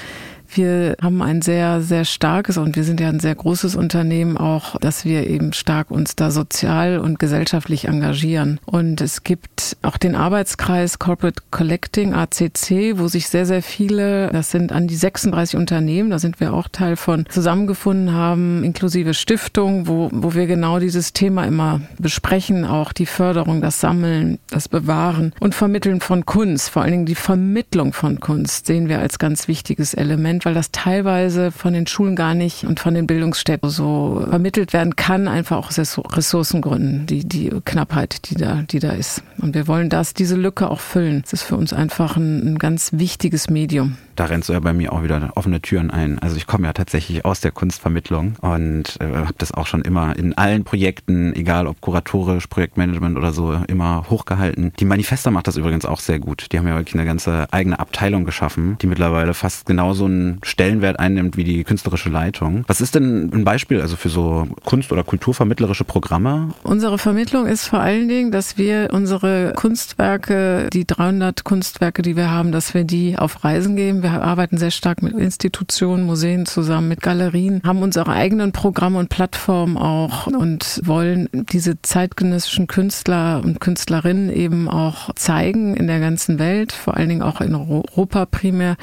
wir 0.54 0.96
haben 1.02 1.22
ein 1.22 1.42
sehr, 1.42 1.82
sehr 1.82 2.06
starkes 2.06 2.58
und 2.58 2.76
wir 2.76 2.84
sind 2.84 3.00
ja 3.00 3.10
ein 3.10 3.20
sehr 3.20 3.36
großes 3.36 3.76
Unternehmen 3.76 4.38
auch, 4.38 4.78
dass 4.80 5.06
wir 5.06 5.28
eben 5.28 5.54
stark 5.54 5.92
uns 5.92 6.16
da 6.16 6.32
sozial 6.32 7.00
und 7.00 7.20
gesellschaftlich 7.20 7.88
engagieren. 7.88 8.60
Und 8.66 9.02
es 9.02 9.24
gibt 9.24 9.78
auch 9.82 9.98
den 9.98 10.16
Arbeitskreis 10.16 11.00
Corporate 11.00 11.44
Collecting, 11.52 12.14
ACC, 12.14 12.98
wo 12.98 13.08
sich 13.08 13.30
sehr, 13.30 13.46
sehr 13.46 13.62
viele, 13.62 14.30
das 14.30 14.52
sind 14.52 14.72
an 14.72 14.88
die 14.88 14.96
36 14.96 15.58
Unternehmen, 15.58 16.10
da 16.10 16.20
sind 16.20 16.40
wir 16.40 16.54
auch 16.54 16.68
Teil 16.68 16.96
von, 16.96 17.26
zusammengefunden 17.30 18.14
haben, 18.14 18.64
inklusive 18.64 19.14
Stiftung, 19.14 19.88
wo, 19.88 20.10
wo 20.12 20.34
wir 20.34 20.48
genau 20.48 20.80
dieses 20.80 21.14
Thema 21.14 21.46
immer 21.46 21.82
besprechen, 22.00 22.66
auch 22.66 22.94
die 22.94 23.06
Förderung, 23.06 23.62
das 23.62 23.80
Sammeln, 23.80 24.40
das 24.50 24.70
Bewahren 24.70 25.34
und 25.40 25.56
Vermitteln 25.56 26.02
von 26.02 26.26
Kunst, 26.26 26.70
vor 26.70 26.82
allen 26.82 26.92
Dingen 26.92 27.06
die 27.06 27.16
Vermittlung 27.16 27.94
von 27.94 28.20
Kunst 28.20 28.66
sehen 28.66 28.90
wir 28.90 29.00
als 29.00 29.20
ganz 29.20 29.48
wichtiges 29.48 29.94
Element, 29.94 30.37
weil 30.46 30.54
das 30.54 30.72
teilweise 30.72 31.52
von 31.52 31.74
den 31.74 31.88
Schulen 31.88 32.16
gar 32.16 32.34
nicht 32.34 32.64
und 32.64 32.80
von 32.80 32.94
den 32.94 33.08
Bildungsstätten 33.08 33.70
so 33.70 34.26
vermittelt 34.30 34.74
werden 34.74 34.96
kann, 34.96 35.28
einfach 35.28 35.58
auch 35.58 35.70
aus 35.70 36.00
Ressourcengründen, 36.16 37.06
die, 37.06 37.28
die 37.28 37.52
Knappheit, 37.66 38.30
die 38.30 38.36
da, 38.36 38.64
die 38.70 38.80
da 38.80 38.92
ist. 38.92 39.24
Und 39.40 39.56
wir 39.56 39.68
wollen 39.68 39.90
das, 39.90 40.14
diese 40.14 40.36
Lücke 40.36 40.70
auch 40.70 40.80
füllen. 40.80 41.22
Das 41.24 41.34
ist 41.34 41.44
für 41.44 41.56
uns 41.56 41.74
einfach 41.74 42.18
ein, 42.18 42.54
ein 42.54 42.60
ganz 42.60 42.92
wichtiges 42.94 43.50
Medium. 43.50 43.98
Da 44.18 44.26
rennst 44.26 44.50
du 44.50 44.54
ja 44.54 44.60
bei 44.60 44.74
mir 44.74 44.92
auch 44.94 45.04
wieder 45.04 45.32
offene 45.36 45.62
Türen 45.62 45.92
ein. 45.92 46.18
Also 46.18 46.38
ich 46.38 46.48
komme 46.48 46.66
ja 46.66 46.74
tatsächlich 46.74 47.24
aus 47.24 47.40
der 47.40 47.52
Kunstvermittlung 47.52 48.36
und 48.42 48.98
äh, 49.00 49.06
habe 49.06 49.36
das 49.38 49.54
auch 49.54 49.68
schon 49.68 49.84
immer 49.84 50.18
in 50.18 50.36
allen 50.36 50.64
Projekten, 50.64 51.36
egal 51.36 51.68
ob 51.68 51.82
kuratorisch, 51.82 52.48
Projektmanagement 52.48 53.16
oder 53.16 53.32
so, 53.32 53.54
immer 53.68 54.06
hochgehalten. 54.10 54.74
Die 54.80 54.86
Manifesta 54.86 55.30
macht 55.30 55.48
das 55.48 55.56
übrigens 55.56 55.86
auch 55.86 56.00
sehr 56.00 56.18
gut. 56.18 56.48
Die 56.52 56.58
haben 56.58 56.68
ja 56.68 56.76
wirklich 56.76 56.96
eine 56.96 57.06
ganze 57.06 57.46
eigene 57.52 57.80
Abteilung 57.80 58.26
geschaffen, 58.26 58.80
die 58.82 58.88
mittlerweile 58.88 59.36
fast 59.36 59.68
genauso 59.68 60.06
einen 60.06 60.40
Stellenwert 60.42 61.00
einnimmt 61.00 61.38
wie 61.38 61.44
die 61.44 61.64
künstlerische 61.64 62.10
Leitung. 62.10 62.64
Was 62.66 62.82
ist 62.82 62.96
denn 62.96 63.30
ein 63.32 63.44
Beispiel 63.44 63.82
also 63.82 63.98
für 63.98 64.10
so 64.10 64.48
Kunst- 64.66 64.92
oder 64.92 65.04
kulturvermittlerische 65.04 65.84
Programme? 65.84 66.56
Unsere 66.64 66.98
Vermittlung 66.98 67.46
ist 67.46 67.68
vor 67.68 67.82
allen 67.82 68.08
Dingen, 68.08 68.32
dass 68.32 68.58
wir 68.58 68.90
unsere 68.92 69.54
Kunstwerke, 69.56 70.72
die 70.74 70.88
300 70.88 71.44
Kunstwerke, 71.44 72.02
die 72.02 72.16
wir 72.16 72.32
haben, 72.32 72.52
dass 72.52 72.74
wir 72.74 72.84
die 72.84 73.16
auf 73.16 73.44
Reisen 73.44 73.76
geben. 73.76 74.07
Wir 74.08 74.22
arbeiten 74.22 74.58
sehr 74.58 74.72
stark 74.72 75.04
mit 75.04 75.18
Institutionen, 75.18 76.06
Museen 76.06 76.46
zusammen, 76.46 76.88
mit 76.88 77.02
Galerien, 77.02 77.62
haben 77.66 77.82
unsere 77.82 78.14
eigenen 78.14 78.54
Programme 78.54 79.00
und 79.00 79.10
Plattformen 79.10 79.78
auch 79.78 80.28
und 80.28 80.80
wollen 80.86 81.28
diese 81.34 81.82
zeitgenössischen 81.82 82.68
Künstler 82.68 83.42
und 83.44 83.60
Künstlerinnen 83.60 84.32
eben 84.32 84.70
auch 84.70 85.14
zeigen 85.16 85.76
in 85.76 85.88
der 85.88 86.00
ganzen 86.00 86.40
Welt, 86.40 86.72
vor 86.72 86.96
allen 86.96 87.10
Dingen 87.10 87.22
auch 87.22 87.42
in 87.42 87.54
Europa 87.54 88.26
primär, 88.26 88.78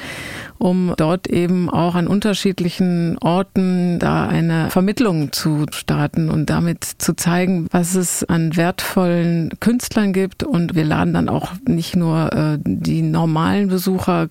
um 0.59 0.93
dort 0.95 1.25
eben 1.25 1.71
auch 1.71 1.95
an 1.95 2.05
unterschiedlichen 2.05 3.17
Orten 3.17 3.97
da 3.97 4.27
eine 4.27 4.69
Vermittlung 4.69 5.31
zu 5.31 5.65
starten 5.71 6.29
und 6.29 6.51
damit 6.51 6.83
zu 6.83 7.15
zeigen, 7.15 7.67
was 7.71 7.95
es 7.95 8.23
an 8.23 8.55
wertvollen 8.55 9.49
Künstlern 9.59 10.13
gibt. 10.13 10.43
Und 10.43 10.75
wir 10.75 10.85
laden 10.85 11.15
dann 11.15 11.29
auch 11.29 11.53
nicht 11.67 11.95
nur 11.95 12.31
äh, 12.31 12.59
die 12.63 13.01
normalen 13.01 13.69
Besucher, 13.69 14.27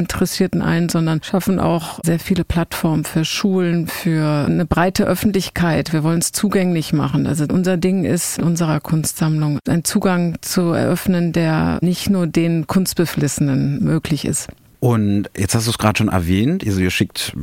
Kunstinteressierten 0.00 0.62
ein, 0.62 0.88
sondern 0.88 1.22
schaffen 1.22 1.58
auch 1.58 2.00
sehr 2.02 2.18
viele 2.18 2.44
Plattformen 2.44 3.04
für 3.04 3.24
Schulen, 3.24 3.86
für 3.86 4.46
eine 4.46 4.64
breite 4.64 5.04
Öffentlichkeit. 5.04 5.92
Wir 5.92 6.02
wollen 6.02 6.20
es 6.20 6.32
zugänglich 6.32 6.92
machen. 6.92 7.26
Also 7.26 7.44
unser 7.50 7.76
Ding 7.76 8.04
ist 8.04 8.38
unserer 8.40 8.80
Kunstsammlung, 8.80 9.58
einen 9.68 9.84
Zugang 9.84 10.36
zu 10.40 10.72
eröffnen, 10.72 11.32
der 11.32 11.78
nicht 11.82 12.10
nur 12.10 12.26
den 12.26 12.66
Kunstbeflissenen 12.66 13.82
möglich 13.82 14.24
ist. 14.24 14.48
Und 14.80 15.28
jetzt 15.36 15.54
hast 15.54 15.66
du 15.66 15.70
es 15.70 15.78
gerade 15.78 15.98
schon 15.98 16.08
erwähnt, 16.08 16.64
also 16.64 16.80
ihr 16.80 16.90
schickt 16.90 17.34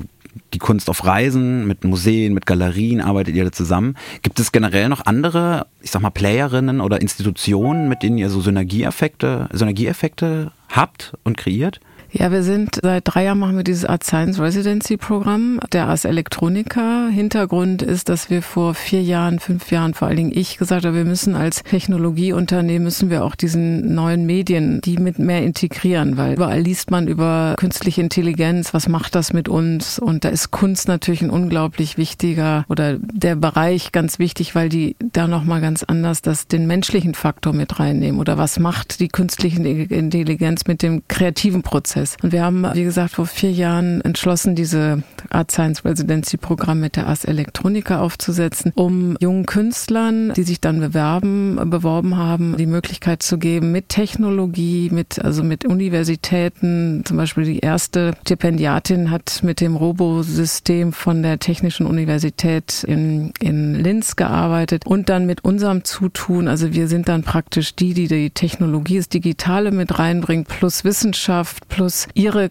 die 0.53 0.59
Kunst 0.59 0.89
auf 0.89 1.05
Reisen, 1.05 1.67
mit 1.67 1.83
Museen, 1.83 2.33
mit 2.33 2.45
Galerien 2.45 3.01
arbeitet 3.01 3.35
ihr 3.35 3.43
da 3.43 3.51
zusammen. 3.51 3.95
Gibt 4.21 4.39
es 4.39 4.51
generell 4.51 4.89
noch 4.89 5.05
andere, 5.05 5.67
ich 5.81 5.91
sag 5.91 6.01
mal, 6.01 6.09
Playerinnen 6.09 6.79
oder 6.79 7.01
Institutionen, 7.01 7.89
mit 7.89 8.01
denen 8.01 8.17
ihr 8.17 8.29
so 8.29 8.41
Synergieeffekte, 8.41 9.49
Synergieeffekte 9.51 10.51
habt 10.69 11.13
und 11.23 11.37
kreiert? 11.37 11.79
Ja, 12.19 12.31
wir 12.31 12.41
sind 12.41 12.79
seit 12.81 13.03
drei 13.05 13.25
Jahren 13.25 13.37
machen 13.37 13.57
wir 13.57 13.63
dieses 13.63 13.85
Art 13.85 14.03
Science 14.03 14.39
Residency 14.39 14.97
Programm 14.97 15.59
der 15.71 15.87
Ars 15.87 16.03
Electronica. 16.03 17.09
Hintergrund 17.11 17.83
ist, 17.83 18.09
dass 18.09 18.31
wir 18.31 18.41
vor 18.41 18.73
vier 18.73 19.03
Jahren, 19.03 19.37
fünf 19.37 19.69
Jahren, 19.69 19.93
vor 19.93 20.07
allen 20.07 20.17
Dingen 20.17 20.31
ich 20.33 20.57
gesagt 20.57 20.85
habe, 20.85 20.95
wir 20.95 21.05
müssen 21.05 21.35
als 21.35 21.61
Technologieunternehmen 21.61 22.85
müssen 22.85 23.11
wir 23.11 23.23
auch 23.23 23.35
diesen 23.35 23.93
neuen 23.93 24.25
Medien, 24.25 24.81
die 24.81 24.97
mit 24.97 25.19
mehr 25.19 25.43
integrieren, 25.43 26.17
weil 26.17 26.33
überall 26.33 26.59
liest 26.59 26.89
man 26.89 27.07
über 27.07 27.53
künstliche 27.55 28.01
Intelligenz, 28.01 28.73
was 28.73 28.89
macht 28.89 29.13
das 29.13 29.31
mit 29.31 29.47
uns? 29.47 29.99
Und 29.99 30.25
da 30.25 30.29
ist 30.29 30.49
Kunst 30.49 30.87
natürlich 30.87 31.21
ein 31.21 31.29
unglaublich 31.29 31.99
wichtiger 31.99 32.65
oder 32.67 32.97
der 32.97 33.35
Bereich 33.35 33.91
ganz 33.91 34.17
wichtig, 34.17 34.55
weil 34.55 34.69
die 34.69 34.95
da 35.13 35.27
nochmal 35.27 35.61
ganz 35.61 35.83
anders 35.83 36.23
das 36.23 36.47
den 36.47 36.65
menschlichen 36.65 37.13
Faktor 37.13 37.53
mit 37.53 37.79
reinnehmen 37.79 38.19
oder 38.19 38.39
was 38.39 38.57
macht 38.57 39.01
die 39.01 39.07
künstliche 39.07 39.61
Intelligenz 39.61 40.65
mit 40.65 40.81
dem 40.81 41.03
kreativen 41.07 41.61
Prozess. 41.61 42.06
Und 42.21 42.31
wir 42.31 42.43
haben, 42.43 42.65
wie 42.73 42.83
gesagt, 42.83 43.15
vor 43.15 43.25
vier 43.25 43.51
Jahren 43.51 44.01
entschlossen, 44.01 44.55
diese 44.55 45.03
Art 45.29 45.51
Science 45.51 45.83
Residency 45.83 46.37
Programm 46.37 46.79
mit 46.79 46.95
der 46.95 47.07
Ars 47.07 47.25
Electronica 47.25 47.99
aufzusetzen, 47.99 48.71
um 48.75 49.17
jungen 49.19 49.45
Künstlern, 49.45 50.33
die 50.33 50.43
sich 50.43 50.61
dann 50.61 50.79
bewerben, 50.79 51.59
beworben 51.69 52.17
haben, 52.17 52.55
die 52.57 52.65
Möglichkeit 52.65 53.23
zu 53.23 53.37
geben, 53.37 53.71
mit 53.71 53.89
Technologie, 53.89 54.89
mit, 54.91 55.19
also 55.23 55.43
mit 55.43 55.65
Universitäten, 55.65 57.03
zum 57.05 57.17
Beispiel 57.17 57.43
die 57.43 57.59
erste 57.59 58.13
Stipendiatin 58.21 59.11
hat 59.11 59.41
mit 59.43 59.61
dem 59.61 59.75
Robosystem 59.75 60.93
von 60.93 61.23
der 61.23 61.39
Technischen 61.39 61.85
Universität 61.85 62.83
in, 62.83 63.31
in 63.39 63.75
Linz 63.75 64.15
gearbeitet. 64.15 64.85
Und 64.85 65.09
dann 65.09 65.25
mit 65.25 65.43
unserem 65.43 65.83
Zutun, 65.83 66.47
also 66.47 66.73
wir 66.73 66.87
sind 66.87 67.07
dann 67.09 67.23
praktisch 67.23 67.75
die, 67.75 67.93
die 67.93 68.07
die 68.07 68.29
Technologie, 68.29 68.97
das 68.97 69.09
Digitale 69.09 69.71
mit 69.71 69.99
reinbringen, 69.99 70.45
plus 70.45 70.83
Wissenschaft, 70.83 71.67
plus 71.87 72.09
ihre, 72.15 72.49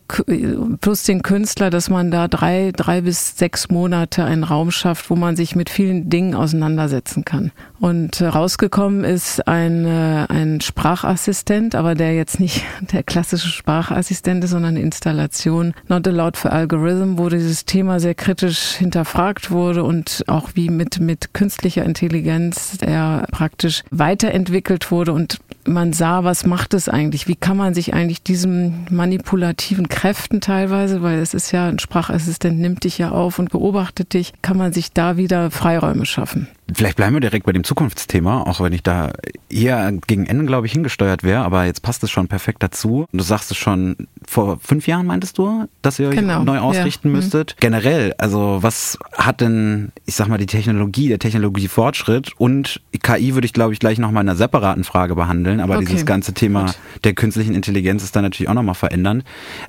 plus 0.81 1.03
den 1.03 1.21
Künstler, 1.21 1.69
dass 1.69 1.91
man 1.91 2.11
da 2.11 2.27
drei, 2.27 2.73
drei 2.75 3.03
bis 3.03 3.37
sechs 3.37 3.69
Monate 3.69 4.25
einen 4.25 4.45
Raum 4.45 4.71
schafft, 4.71 5.11
wo 5.11 5.15
man 5.15 5.37
sich 5.37 5.55
mit 5.55 5.69
vielen 5.69 6.09
Dingen 6.09 6.35
auseinandersetzen 6.35 7.27
kann. 7.27 7.53
Und 7.79 8.23
rausgekommen 8.23 9.05
ist 9.05 9.47
ein, 9.47 9.85
äh, 9.85 10.25
ein 10.31 10.63
Sprachassistent, 10.63 11.75
aber 11.75 11.95
der 11.95 12.15
jetzt 12.15 12.41
nicht 12.41 12.65
der 12.93 13.03
klassische 13.03 13.49
Sprachassistent 13.49 14.43
ist, 14.43 14.53
sondern 14.53 14.77
eine 14.77 14.81
Installation 14.81 15.75
Not 15.89 16.09
Allowed 16.09 16.39
for 16.39 16.51
Algorithm, 16.51 17.19
wo 17.19 17.29
dieses 17.29 17.67
Thema 17.67 18.01
sehr 18.01 18.15
kritisch 18.15 18.77
hinterfragt 18.77 19.51
wurde 19.51 19.85
und 19.85 20.25
auch 20.29 20.53
wie 20.55 20.71
mit, 20.71 20.99
mit 20.99 21.35
künstlicher 21.35 21.85
Intelligenz 21.85 22.79
er 22.81 23.27
praktisch 23.31 23.83
weiterentwickelt 23.91 24.91
wurde 24.91 25.13
und 25.13 25.41
man 25.67 25.93
sah, 25.93 26.25
was 26.25 26.47
macht 26.47 26.75
es 26.75 26.89
eigentlich? 26.89 27.29
Wie 27.29 27.35
kann 27.35 27.57
man 27.57 27.75
sich 27.75 27.93
eigentlich 27.93 28.23
diesen 28.23 28.87
manipulativen 29.27 29.89
Kräften 29.89 30.41
teilweise, 30.41 31.03
weil 31.03 31.19
es 31.19 31.35
ist 31.35 31.51
ja 31.51 31.67
ein 31.67 31.81
Sprachassistent 31.81 32.61
nimmt 32.61 32.85
dich 32.85 32.99
ja 32.99 33.11
auf 33.11 33.41
und 33.41 33.51
beobachtet 33.51 34.15
dich, 34.15 34.33
kann 34.41 34.57
man 34.57 34.73
sich 34.73 34.93
da 34.93 35.17
wieder 35.17 35.51
Freiräume 35.51 36.07
schaffen? 36.07 36.47
Vielleicht 36.75 36.97
bleiben 36.97 37.15
wir 37.15 37.21
direkt 37.21 37.47
bei 37.47 37.53
dem 37.53 37.63
Zukunftsthema, 37.63 38.43
auch 38.43 38.61
wenn 38.61 38.73
ich 38.73 38.83
da 38.83 39.13
eher 39.49 39.93
gegen 40.07 40.27
Ende, 40.27 40.47
glaube 40.47 40.67
ich, 40.67 40.73
hingesteuert 40.73 41.23
wäre, 41.23 41.45
aber 41.45 41.65
jetzt 41.65 41.83
passt 41.83 42.03
es 42.03 42.11
schon 42.11 42.27
perfekt 42.27 42.63
dazu. 42.63 43.07
Du 43.13 43.23
sagst 43.23 43.53
es 43.53 43.57
schon, 43.57 44.09
vor 44.27 44.59
fünf 44.61 44.89
Jahren 44.89 45.07
meintest 45.07 45.39
du, 45.39 45.69
dass 45.83 45.99
ihr 46.01 46.09
euch 46.09 46.17
genau, 46.17 46.43
neu 46.43 46.59
ausrichten 46.59 47.09
ja. 47.09 47.11
Mhm. 47.11 47.17
müsstet. 47.17 47.55
Mhm. 47.57 47.61
Generell, 47.61 48.15
also 48.19 48.59
was 48.63 48.99
hat 49.13 49.41
denn, 49.41 49.93
ich 50.07 50.17
sag 50.17 50.27
mal, 50.27 50.39
die 50.39 50.47
Technologie, 50.47 51.09
der 51.09 51.21
Technologiefortschritt 51.21 52.33
und 52.39 52.81
KI 53.01 53.35
würde 53.35 53.47
ich, 53.47 53.53
glaube 53.53 53.73
ich, 53.73 53.79
gleich 53.79 53.99
nochmal 53.99 54.25
in 54.25 54.29
einer 54.29 54.37
separaten 54.37 54.83
Frage 54.83 55.15
behandeln, 55.15 55.61
aber 55.61 55.77
okay. 55.77 55.87
dieses 55.87 56.05
ganze 56.05 56.35
Thema 56.35 56.67
Gut. 56.67 56.79
der 57.05 57.15
künstlichen 57.15 57.55
Intelligenz 57.55 58.03
ist 58.03 58.17
dann 58.17 58.25
natürlich 58.25 58.49
auch 58.49 58.55
nochmal 58.55 58.75
verändern. 58.75 59.23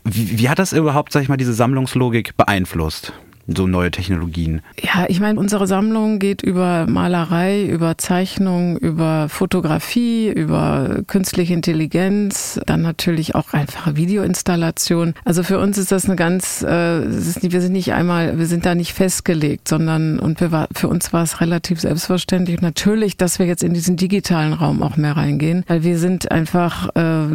Wie, 0.03 0.39
wie 0.39 0.49
hat 0.49 0.57
das 0.57 0.73
überhaupt, 0.73 1.13
sag 1.13 1.21
ich 1.21 1.29
mal, 1.29 1.37
diese 1.37 1.53
Sammlungslogik 1.53 2.35
beeinflusst? 2.37 3.13
So 3.47 3.67
neue 3.67 3.91
Technologien? 3.91 4.61
Ja, 4.81 5.05
ich 5.07 5.19
meine, 5.19 5.39
unsere 5.39 5.67
Sammlung 5.67 6.19
geht 6.19 6.41
über 6.41 6.85
Malerei, 6.87 7.65
über 7.65 7.97
Zeichnung, 7.97 8.77
über 8.77 9.29
Fotografie, 9.29 10.29
über 10.29 11.01
künstliche 11.07 11.53
Intelligenz, 11.53 12.59
dann 12.65 12.81
natürlich 12.81 13.35
auch 13.35 13.53
einfache 13.53 13.95
Videoinstallation. 13.95 15.13
Also 15.23 15.43
für 15.43 15.59
uns 15.59 15.77
ist 15.77 15.91
das 15.91 16.05
eine 16.05 16.15
ganz, 16.15 16.65
äh, 16.67 17.05
ist, 17.05 17.49
wir 17.49 17.61
sind 17.61 17.73
nicht 17.73 17.93
einmal, 17.93 18.37
wir 18.37 18.47
sind 18.47 18.65
da 18.65 18.75
nicht 18.75 18.93
festgelegt, 18.93 19.67
sondern 19.67 20.19
und 20.19 20.41
wir 20.41 20.67
für 20.73 20.87
uns 20.87 21.13
war 21.13 21.23
es 21.23 21.41
relativ 21.41 21.81
selbstverständlich. 21.81 22.61
natürlich, 22.61 23.17
dass 23.17 23.39
wir 23.39 23.45
jetzt 23.45 23.63
in 23.63 23.73
diesen 23.73 23.97
digitalen 23.97 24.53
Raum 24.53 24.81
auch 24.81 24.97
mehr 24.97 25.15
reingehen, 25.15 25.63
weil 25.67 25.83
wir 25.83 25.99
sind 25.99 26.31
einfach 26.31 26.95
äh, 26.95 27.27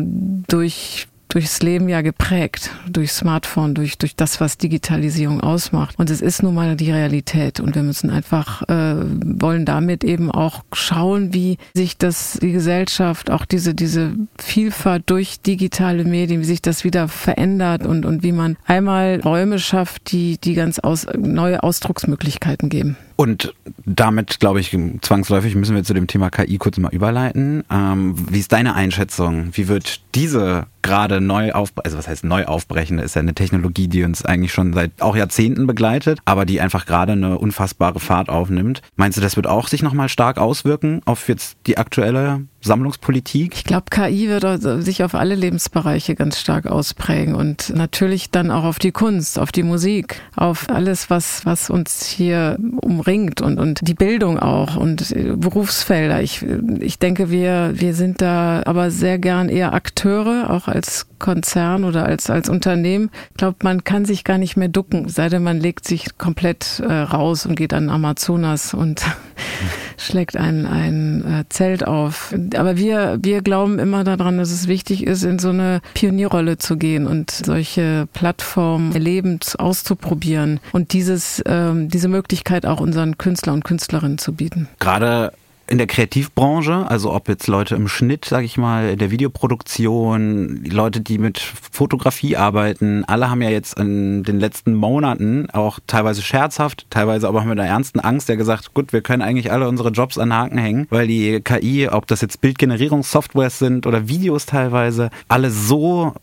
durch 0.49 1.07
durchs 1.33 1.63
Leben 1.63 1.89
ja 1.89 2.03
geprägt, 2.03 2.71
durch 2.87 3.13
Smartphone, 3.13 3.75
durch, 3.75 3.97
durch 3.97 4.15
das, 4.15 4.41
was 4.41 4.59
Digitalisierung 4.59 5.41
ausmacht. 5.41 5.99
Und 5.99 6.11
es 6.11 6.21
ist 6.21 6.43
nun 6.43 6.55
mal 6.55 6.77
die 6.77 6.93
Realität. 6.93 7.59
Und 7.59 7.75
wir 7.75 7.83
müssen 7.83 8.11
einfach, 8.11 8.63
äh, 8.69 8.97
wollen 9.25 9.65
damit 9.65 10.05
eben 10.05 10.31
auch 10.31 10.63
schauen, 10.75 11.33
wie 11.33 11.57
sich 11.73 11.97
das, 11.97 12.39
die 12.43 12.53
Gesellschaft, 12.53 13.31
auch 13.31 13.47
diese, 13.47 13.75
diese 13.75 14.13
Vielfalt 14.39 15.05
durch 15.07 15.41
digitale 15.41 16.05
Medien, 16.05 16.43
wie 16.43 16.47
sich 16.47 16.61
das 16.61 16.85
wieder 16.85 17.09
verändert 17.09 17.87
und, 17.87 18.05
und 18.05 18.23
wie 18.23 18.33
man 18.33 18.59
einmal 18.67 19.21
Räume 19.25 19.59
schafft, 19.59 20.13
die, 20.13 20.37
die 20.37 20.53
ganz 20.53 20.81
aus, 20.81 21.07
neue 21.17 21.63
Ausdrucksmöglichkeiten 21.63 22.69
geben. 22.69 22.97
Und 23.23 23.55
damit, 23.85 24.41
glaube 24.41 24.59
ich, 24.59 24.77
zwangsläufig 25.01 25.55
müssen 25.55 25.77
wir 25.77 25.85
zu 25.85 25.95
dem 25.95 26.09
Thema 26.09 26.29
KI 26.29 26.59
kurz 26.59 26.79
mal 26.79 26.93
überleiten. 26.93 27.63
Ähm, 27.71 28.17
wie 28.29 28.41
ist 28.41 28.51
deine 28.51 28.75
Einschätzung? 28.75 29.51
Wie 29.53 29.69
wird 29.69 30.01
diese 30.17 30.67
gerade 30.83 31.21
neu 31.21 31.53
aufbrechen, 31.53 31.85
also 31.85 31.99
was 31.99 32.09
heißt 32.09 32.25
neu 32.25 32.47
aufbrechen, 32.47 32.99
ist 32.99 33.15
ja 33.15 33.21
eine 33.21 33.35
Technologie, 33.35 33.87
die 33.87 34.03
uns 34.03 34.25
eigentlich 34.25 34.53
schon 34.53 34.73
seit 34.73 34.91
auch 35.01 35.15
Jahrzehnten 35.15 35.69
begleitet, 35.69 36.19
aber 36.25 36.45
die 36.45 36.61
einfach 36.61 36.85
gerade 36.85 37.13
eine 37.13 37.39
unfassbare 37.39 38.01
Fahrt 38.01 38.29
aufnimmt. 38.29 38.83
Meinst 38.97 39.19
du, 39.19 39.23
das 39.23 39.37
wird 39.37 39.47
auch 39.47 39.69
sich 39.69 39.85
nochmal 39.85 40.09
stark 40.09 40.39
auswirken 40.39 41.01
auf 41.05 41.29
jetzt 41.29 41.59
die 41.69 41.79
aktuelle 41.79 42.43
Sammlungspolitik? 42.63 43.55
Ich 43.57 43.65
glaube, 43.65 43.87
KI 43.91 44.29
wird 44.29 44.63
sich 44.83 45.03
auf 45.03 45.15
alle 45.15 45.35
Lebensbereiche 45.35 46.15
ganz 46.15 46.39
stark 46.39 46.67
ausprägen 46.67 47.35
und 47.35 47.75
natürlich 47.75 48.31
dann 48.31 48.51
auch 48.51 48.65
auf 48.65 48.79
die 48.79 48.93
Kunst, 48.93 49.39
auf 49.39 49.53
die 49.53 49.63
Musik, 49.63 50.21
auf 50.37 50.69
alles, 50.71 51.11
was, 51.11 51.45
was 51.45 51.71
uns 51.71 52.07
hier 52.07 52.59
umringt 52.81 53.41
und, 53.41 53.59
und 53.59 53.81
die 53.87 53.95
Bildung 53.95 54.39
auch 54.39 54.77
und 54.77 55.15
Berufsfelder. 55.37 56.23
Ich, 56.23 56.45
ich 56.81 56.99
denke, 56.99 57.31
wir, 57.31 57.73
wir 57.75 57.95
sind 57.95 58.21
da 58.21 58.63
aber 58.65 58.91
sehr 58.91 59.19
gern 59.19 59.49
eher 59.49 59.75
Akteure, 59.75 60.51
auch 60.51 60.69
als 60.69 61.07
Konzern 61.19 61.85
oder 61.85 62.05
als, 62.05 62.29
als 62.29 62.49
Unternehmen. 62.49 63.11
Ich 63.31 63.37
glaube, 63.37 63.57
man 63.63 63.85
kann 63.85 64.05
sich 64.05 64.25
gar 64.25 64.39
nicht 64.39 64.57
mehr 64.57 64.69
ducken, 64.69 65.09
sei 65.09 65.29
denn 65.29 65.43
man 65.43 65.59
legt 65.61 65.87
sich 65.87 66.19
komplett 66.19 66.81
äh, 66.81 66.93
raus 66.93 67.47
und 67.47 67.55
geht 67.55 67.73
an 67.73 67.89
Amazonas 67.89 68.75
und 68.75 69.03
schlägt 70.05 70.37
ein, 70.37 70.67
ein 70.67 71.25
äh, 71.25 71.45
Zelt 71.49 71.87
auf. 71.87 72.35
Aber 72.57 72.77
wir, 72.77 73.19
wir 73.23 73.43
glauben 73.43 73.79
immer 73.79 74.05
daran, 74.05 74.39
dass 74.39 74.51
es 74.51 74.69
wichtig 74.69 75.07
ist, 75.07 75.23
in 75.23 75.39
so 75.39 75.51
eine 75.51 75.81
Pionierrolle 75.95 76.59
zu 76.59 76.77
gehen 76.77 77.07
und 77.07 77.31
solche 77.31 78.07
Plattformen 78.13 78.93
erlebend 78.93 79.55
auszuprobieren 79.59 80.61
und 80.73 80.93
dieses, 80.93 81.43
ähm, 81.47 81.89
diese 81.89 82.09
Möglichkeit 82.09 82.67
auch 82.67 82.81
unseren 82.81 83.19
Künstlern 83.19 83.57
und 83.57 83.65
Künstlerinnen 83.65 84.19
zu 84.19 84.33
bieten. 84.33 84.69
Gerade 84.79 85.33
in 85.67 85.79
der 85.79 85.87
Kreativbranche, 85.87 86.87
also 86.89 87.13
ob 87.13 87.29
jetzt 87.29 87.47
Leute 87.47 87.75
im 87.75 87.89
Schnitt, 87.89 88.25
sage 88.25 88.45
ich 88.45 88.57
mal, 88.57 88.91
in 88.91 88.99
der 88.99 89.11
Videoproduktion, 89.11 90.65
Leute, 90.65 91.01
die 91.01 91.19
mit 91.19 91.39
Fotografie 91.41 92.37
arbeiten, 92.37 93.05
alle 93.07 93.31
haben 93.31 93.43
ja 93.43 93.51
jetzt 93.51 93.79
in 93.79 94.23
den 94.23 94.39
letzten 94.39 94.75
Monaten 94.75 95.49
auch 95.51 95.79
teilweise 95.87 96.23
scherzhaft, 96.23 96.87
teilweise 96.91 97.29
aber 97.29 97.45
mit 97.45 97.59
einer 97.59 97.69
ernsten 97.69 98.01
Angst 98.01 98.29
ja 98.29 98.35
gesagt, 98.35 98.75
gut, 98.75 98.93
wir 98.93 99.03
können 99.03 99.23
eigentlich 99.23 99.53
alle 99.53 99.69
unsere 99.69 99.91
Jobs 99.91 100.19
an 100.19 100.35
Haken 100.35 100.59
hängen, 100.59 100.87
weil 100.91 101.07
die 101.07 101.41
KI, 101.41 101.89
ob 101.89 102.07
das 102.07 102.21
jetzt 102.21 102.41
Bildgenerierungssoftwares 102.41 103.59
sind 103.59 103.87
oder 103.87 104.09
Videos 104.09 104.47
teilweise, 104.47 105.11
alle 105.29 105.51
so 105.51 106.15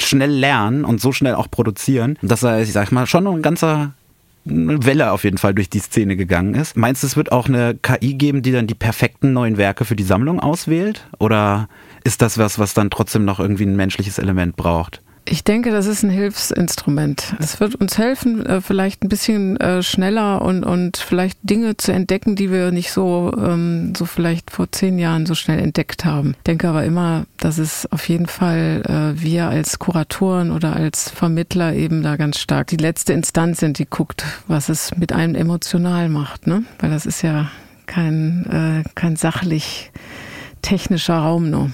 schnell 0.00 0.30
lernen 0.30 0.84
und 0.84 1.00
so 1.00 1.12
schnell 1.12 1.34
auch 1.34 1.50
produzieren, 1.50 2.18
dass 2.22 2.42
er, 2.42 2.60
ich 2.60 2.72
sag 2.72 2.90
mal, 2.90 3.06
schon 3.06 3.26
ein 3.26 3.42
ganzer 3.42 3.92
eine 4.48 4.84
Welle 4.84 5.12
auf 5.12 5.24
jeden 5.24 5.38
Fall 5.38 5.54
durch 5.54 5.70
die 5.70 5.78
Szene 5.78 6.16
gegangen 6.16 6.54
ist. 6.54 6.76
Meinst 6.76 7.02
du, 7.02 7.06
es 7.06 7.16
wird 7.16 7.32
auch 7.32 7.48
eine 7.48 7.74
KI 7.74 8.14
geben, 8.14 8.42
die 8.42 8.52
dann 8.52 8.66
die 8.66 8.74
perfekten 8.74 9.32
neuen 9.32 9.56
Werke 9.56 9.84
für 9.84 9.96
die 9.96 10.04
Sammlung 10.04 10.40
auswählt? 10.40 11.06
Oder 11.18 11.68
ist 12.04 12.22
das 12.22 12.38
was, 12.38 12.58
was 12.58 12.74
dann 12.74 12.90
trotzdem 12.90 13.24
noch 13.24 13.40
irgendwie 13.40 13.64
ein 13.66 13.76
menschliches 13.76 14.18
Element 14.18 14.56
braucht? 14.56 15.02
Ich 15.28 15.42
denke, 15.42 15.72
das 15.72 15.86
ist 15.86 16.04
ein 16.04 16.10
Hilfsinstrument. 16.10 17.34
Es 17.40 17.58
wird 17.58 17.74
uns 17.74 17.98
helfen, 17.98 18.46
äh, 18.46 18.60
vielleicht 18.60 19.02
ein 19.02 19.08
bisschen 19.08 19.56
äh, 19.56 19.82
schneller 19.82 20.40
und, 20.40 20.62
und 20.62 20.98
vielleicht 20.98 21.38
Dinge 21.42 21.76
zu 21.76 21.92
entdecken, 21.92 22.36
die 22.36 22.52
wir 22.52 22.70
nicht 22.70 22.92
so, 22.92 23.32
ähm, 23.36 23.92
so 23.96 24.04
vielleicht 24.04 24.52
vor 24.52 24.70
zehn 24.70 25.00
Jahren 25.00 25.26
so 25.26 25.34
schnell 25.34 25.58
entdeckt 25.58 26.04
haben. 26.04 26.34
Ich 26.38 26.44
denke 26.44 26.68
aber 26.68 26.84
immer, 26.84 27.26
dass 27.38 27.58
es 27.58 27.90
auf 27.90 28.08
jeden 28.08 28.28
Fall 28.28 28.82
äh, 28.86 29.20
wir 29.20 29.48
als 29.48 29.80
Kuratoren 29.80 30.52
oder 30.52 30.76
als 30.76 31.10
Vermittler 31.10 31.74
eben 31.74 32.04
da 32.04 32.14
ganz 32.14 32.38
stark 32.38 32.68
die 32.68 32.76
letzte 32.76 33.12
Instanz 33.12 33.58
sind, 33.58 33.80
die 33.80 33.86
guckt, 33.86 34.24
was 34.46 34.68
es 34.68 34.96
mit 34.96 35.12
einem 35.12 35.34
emotional 35.34 36.08
macht, 36.08 36.46
ne? 36.46 36.62
Weil 36.78 36.90
das 36.90 37.04
ist 37.04 37.22
ja 37.22 37.50
kein, 37.86 38.84
kein 38.96 39.14
sachlich 39.16 39.92
technischer 40.62 41.18
Raum 41.18 41.50
nur. 41.50 41.70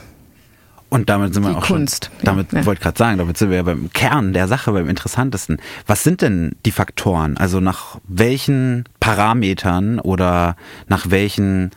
Und 0.92 1.08
damit 1.08 1.32
sind 1.32 1.42
wir 1.44 1.52
die 1.52 1.56
auch 1.56 1.66
Kunst. 1.66 2.10
schon. 2.16 2.24
Damit 2.26 2.52
ja, 2.52 2.66
wollte 2.66 2.80
ich 2.80 2.82
gerade 2.82 2.98
sagen, 2.98 3.16
damit 3.16 3.38
sind 3.38 3.48
wir 3.48 3.56
ja 3.56 3.62
beim 3.62 3.90
Kern 3.94 4.34
der 4.34 4.46
Sache, 4.46 4.72
beim 4.72 4.90
interessantesten. 4.90 5.56
Was 5.86 6.04
sind 6.04 6.20
denn 6.20 6.54
die 6.66 6.70
Faktoren? 6.70 7.38
Also 7.38 7.60
nach 7.60 7.98
welchen 8.08 8.84
Parametern 9.00 10.00
oder 10.00 10.54
nach 10.88 11.08
welchen 11.08 11.70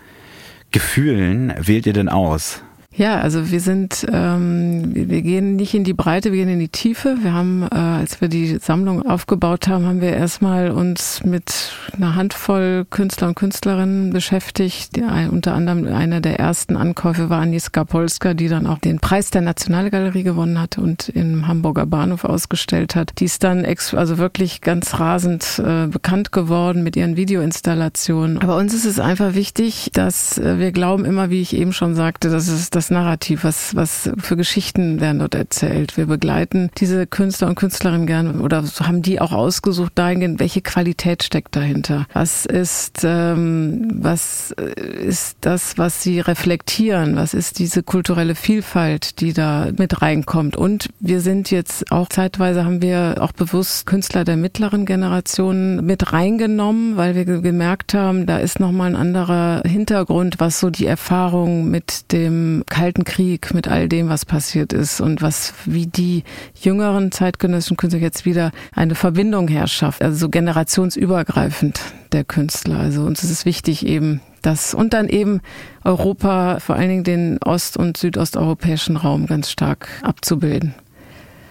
Gefühlen 0.72 1.54
wählt 1.58 1.86
ihr 1.86 1.94
denn 1.94 2.10
aus? 2.10 2.62
Ja, 2.98 3.20
also 3.20 3.52
wir 3.52 3.60
sind, 3.60 4.06
ähm, 4.10 4.92
wir 4.94 5.22
gehen 5.22 5.58
nicht 5.58 5.74
in 5.74 5.84
die 5.84 5.94
Breite, 5.94 6.32
wir 6.32 6.38
gehen 6.38 6.54
in 6.54 6.60
die 6.60 6.70
Tiefe. 6.70 7.18
Wir 7.22 7.34
haben, 7.34 7.64
äh, 7.64 7.76
als 7.76 8.22
wir 8.22 8.30
die 8.30 8.58
Sammlung 8.62 9.06
aufgebaut 9.06 9.68
haben, 9.68 9.86
haben 9.86 10.00
wir 10.00 10.14
erstmal 10.14 10.72
uns 10.72 11.22
mit 11.26 11.74
einer 11.92 12.16
Handvoll 12.16 12.86
Künstler 12.90 13.28
und 13.28 13.36
Künstlerinnen 13.36 14.14
beschäftigt. 14.14 14.96
Die, 14.96 15.04
unter 15.30 15.54
anderem 15.54 15.86
einer 15.94 16.22
der 16.22 16.40
ersten 16.40 16.78
Ankäufe 16.78 17.30
war 17.30 17.42
Aniska 17.42 17.84
Polska, 17.84 18.34
die 18.34 18.48
dann 18.48 18.66
auch 18.66 18.80
den 18.80 19.00
Preis 19.00 19.30
der 19.30 19.42
Nationalgalerie 19.42 20.24
gewonnen 20.24 20.62
hat 20.62 20.78
und 20.78 21.10
im 21.10 21.50
Hamburger 21.50 21.86
Bahnhof 21.86 22.24
ausgestellt 22.24 22.96
hat. 22.96 23.20
Die 23.20 23.26
ist 23.26 23.44
dann 23.44 23.66
ex 23.66 23.94
also 23.94 24.18
wirklich 24.18 24.62
ganz 24.62 25.02
rasend 25.02 25.60
äh, 25.60 25.88
bekannt 25.88 26.32
geworden 26.32 26.82
mit 26.82 26.96
ihren 26.96 27.18
Videoinstallationen. 27.18 28.38
Aber 28.38 28.56
uns 28.56 28.74
ist 28.74 28.86
es 28.86 29.02
einfach 29.02 29.36
wichtig, 29.36 29.90
dass 29.92 30.38
äh, 30.38 30.60
wir 30.60 30.72
glauben 30.72 31.04
immer, 31.04 31.30
wie 31.30 31.42
ich 31.42 31.54
eben 31.58 31.74
schon 31.74 31.94
sagte, 31.94 32.30
dass 32.30 32.48
es 32.48 32.70
das 32.70 32.85
das 32.86 32.92
Narrativ? 32.92 33.44
Was, 33.44 33.76
was 33.76 34.10
für 34.18 34.38
Geschichten 34.38 35.00
werden 35.00 35.20
dort 35.20 35.34
erzählt? 35.34 35.98
Wir 35.98 36.06
begleiten 36.06 36.70
diese 36.78 37.08
Künstler 37.08 37.48
und 37.48 37.56
Künstlerinnen 37.56 38.06
gern 38.06 38.42
oder 38.42 38.64
haben 38.82 39.02
die 39.02 39.20
auch 39.20 39.32
ausgesucht 39.32 39.94
dahingehend, 39.96 40.40
welche 40.40 40.62
Qualität 40.62 41.24
steckt 41.24 41.56
dahinter? 41.56 42.06
Was 42.14 42.46
ist, 42.46 43.02
ähm, 43.04 43.88
was 43.92 44.52
ist 44.52 45.38
das, 45.42 45.78
was 45.78 46.04
sie 46.04 46.20
reflektieren? 46.20 47.16
Was 47.16 47.34
ist 47.34 47.60
diese 47.60 47.82
kulturelle 47.82 48.36
Vielfalt, 48.36 49.20
die 49.20 49.34
da 49.34 49.70
mit 49.78 50.02
reinkommt? 50.02 50.56
Und 50.56 50.90
wir 51.00 51.22
sind 51.22 51.50
jetzt 51.52 51.92
auch 51.92 52.10
zeitweise 52.10 52.66
haben 52.66 52.82
wir 52.82 53.16
auch 53.20 53.32
bewusst 53.32 53.86
Künstler 53.86 54.24
der 54.26 54.38
mittleren 54.38 54.86
Generation 54.86 55.84
mit 55.86 56.14
reingenommen, 56.14 56.98
weil 56.98 57.16
wir 57.16 57.26
gemerkt 57.26 57.94
haben, 57.94 58.26
da 58.26 58.38
ist 58.38 58.60
nochmal 58.60 58.90
ein 58.92 58.96
anderer 58.96 59.64
Hintergrund, 59.66 60.36
was 60.40 60.60
so 60.60 60.70
die 60.70 60.86
Erfahrung 60.86 61.70
mit 61.70 62.12
dem 62.12 62.64
Kalten 62.76 63.06
Krieg, 63.06 63.54
mit 63.54 63.70
all 63.70 63.88
dem, 63.88 64.10
was 64.10 64.26
passiert 64.26 64.74
ist 64.74 65.00
und 65.00 65.22
was, 65.22 65.54
wie 65.64 65.88
die 65.88 66.26
jüngeren 66.60 67.10
zeitgenössischen 67.10 67.78
Künstler 67.78 68.02
jetzt 68.02 68.26
wieder 68.26 68.52
eine 68.74 68.96
Verbindung 68.96 69.48
herrschaft, 69.48 70.02
also 70.02 70.18
so 70.18 70.28
generationsübergreifend 70.28 71.80
der 72.12 72.26
Künstler. 72.26 72.78
Also 72.78 73.06
uns 73.06 73.24
ist 73.24 73.30
es 73.30 73.46
wichtig 73.46 73.86
eben, 73.86 74.20
das 74.42 74.74
und 74.74 74.94
dann 74.94 75.08
eben 75.08 75.40
Europa, 75.86 76.60
vor 76.60 76.76
allen 76.76 76.90
Dingen 76.90 77.04
den 77.06 77.38
ost- 77.42 77.78
und 77.78 77.96
südosteuropäischen 77.96 78.98
Raum 78.98 79.26
ganz 79.26 79.50
stark 79.50 79.88
abzubilden. 80.02 80.76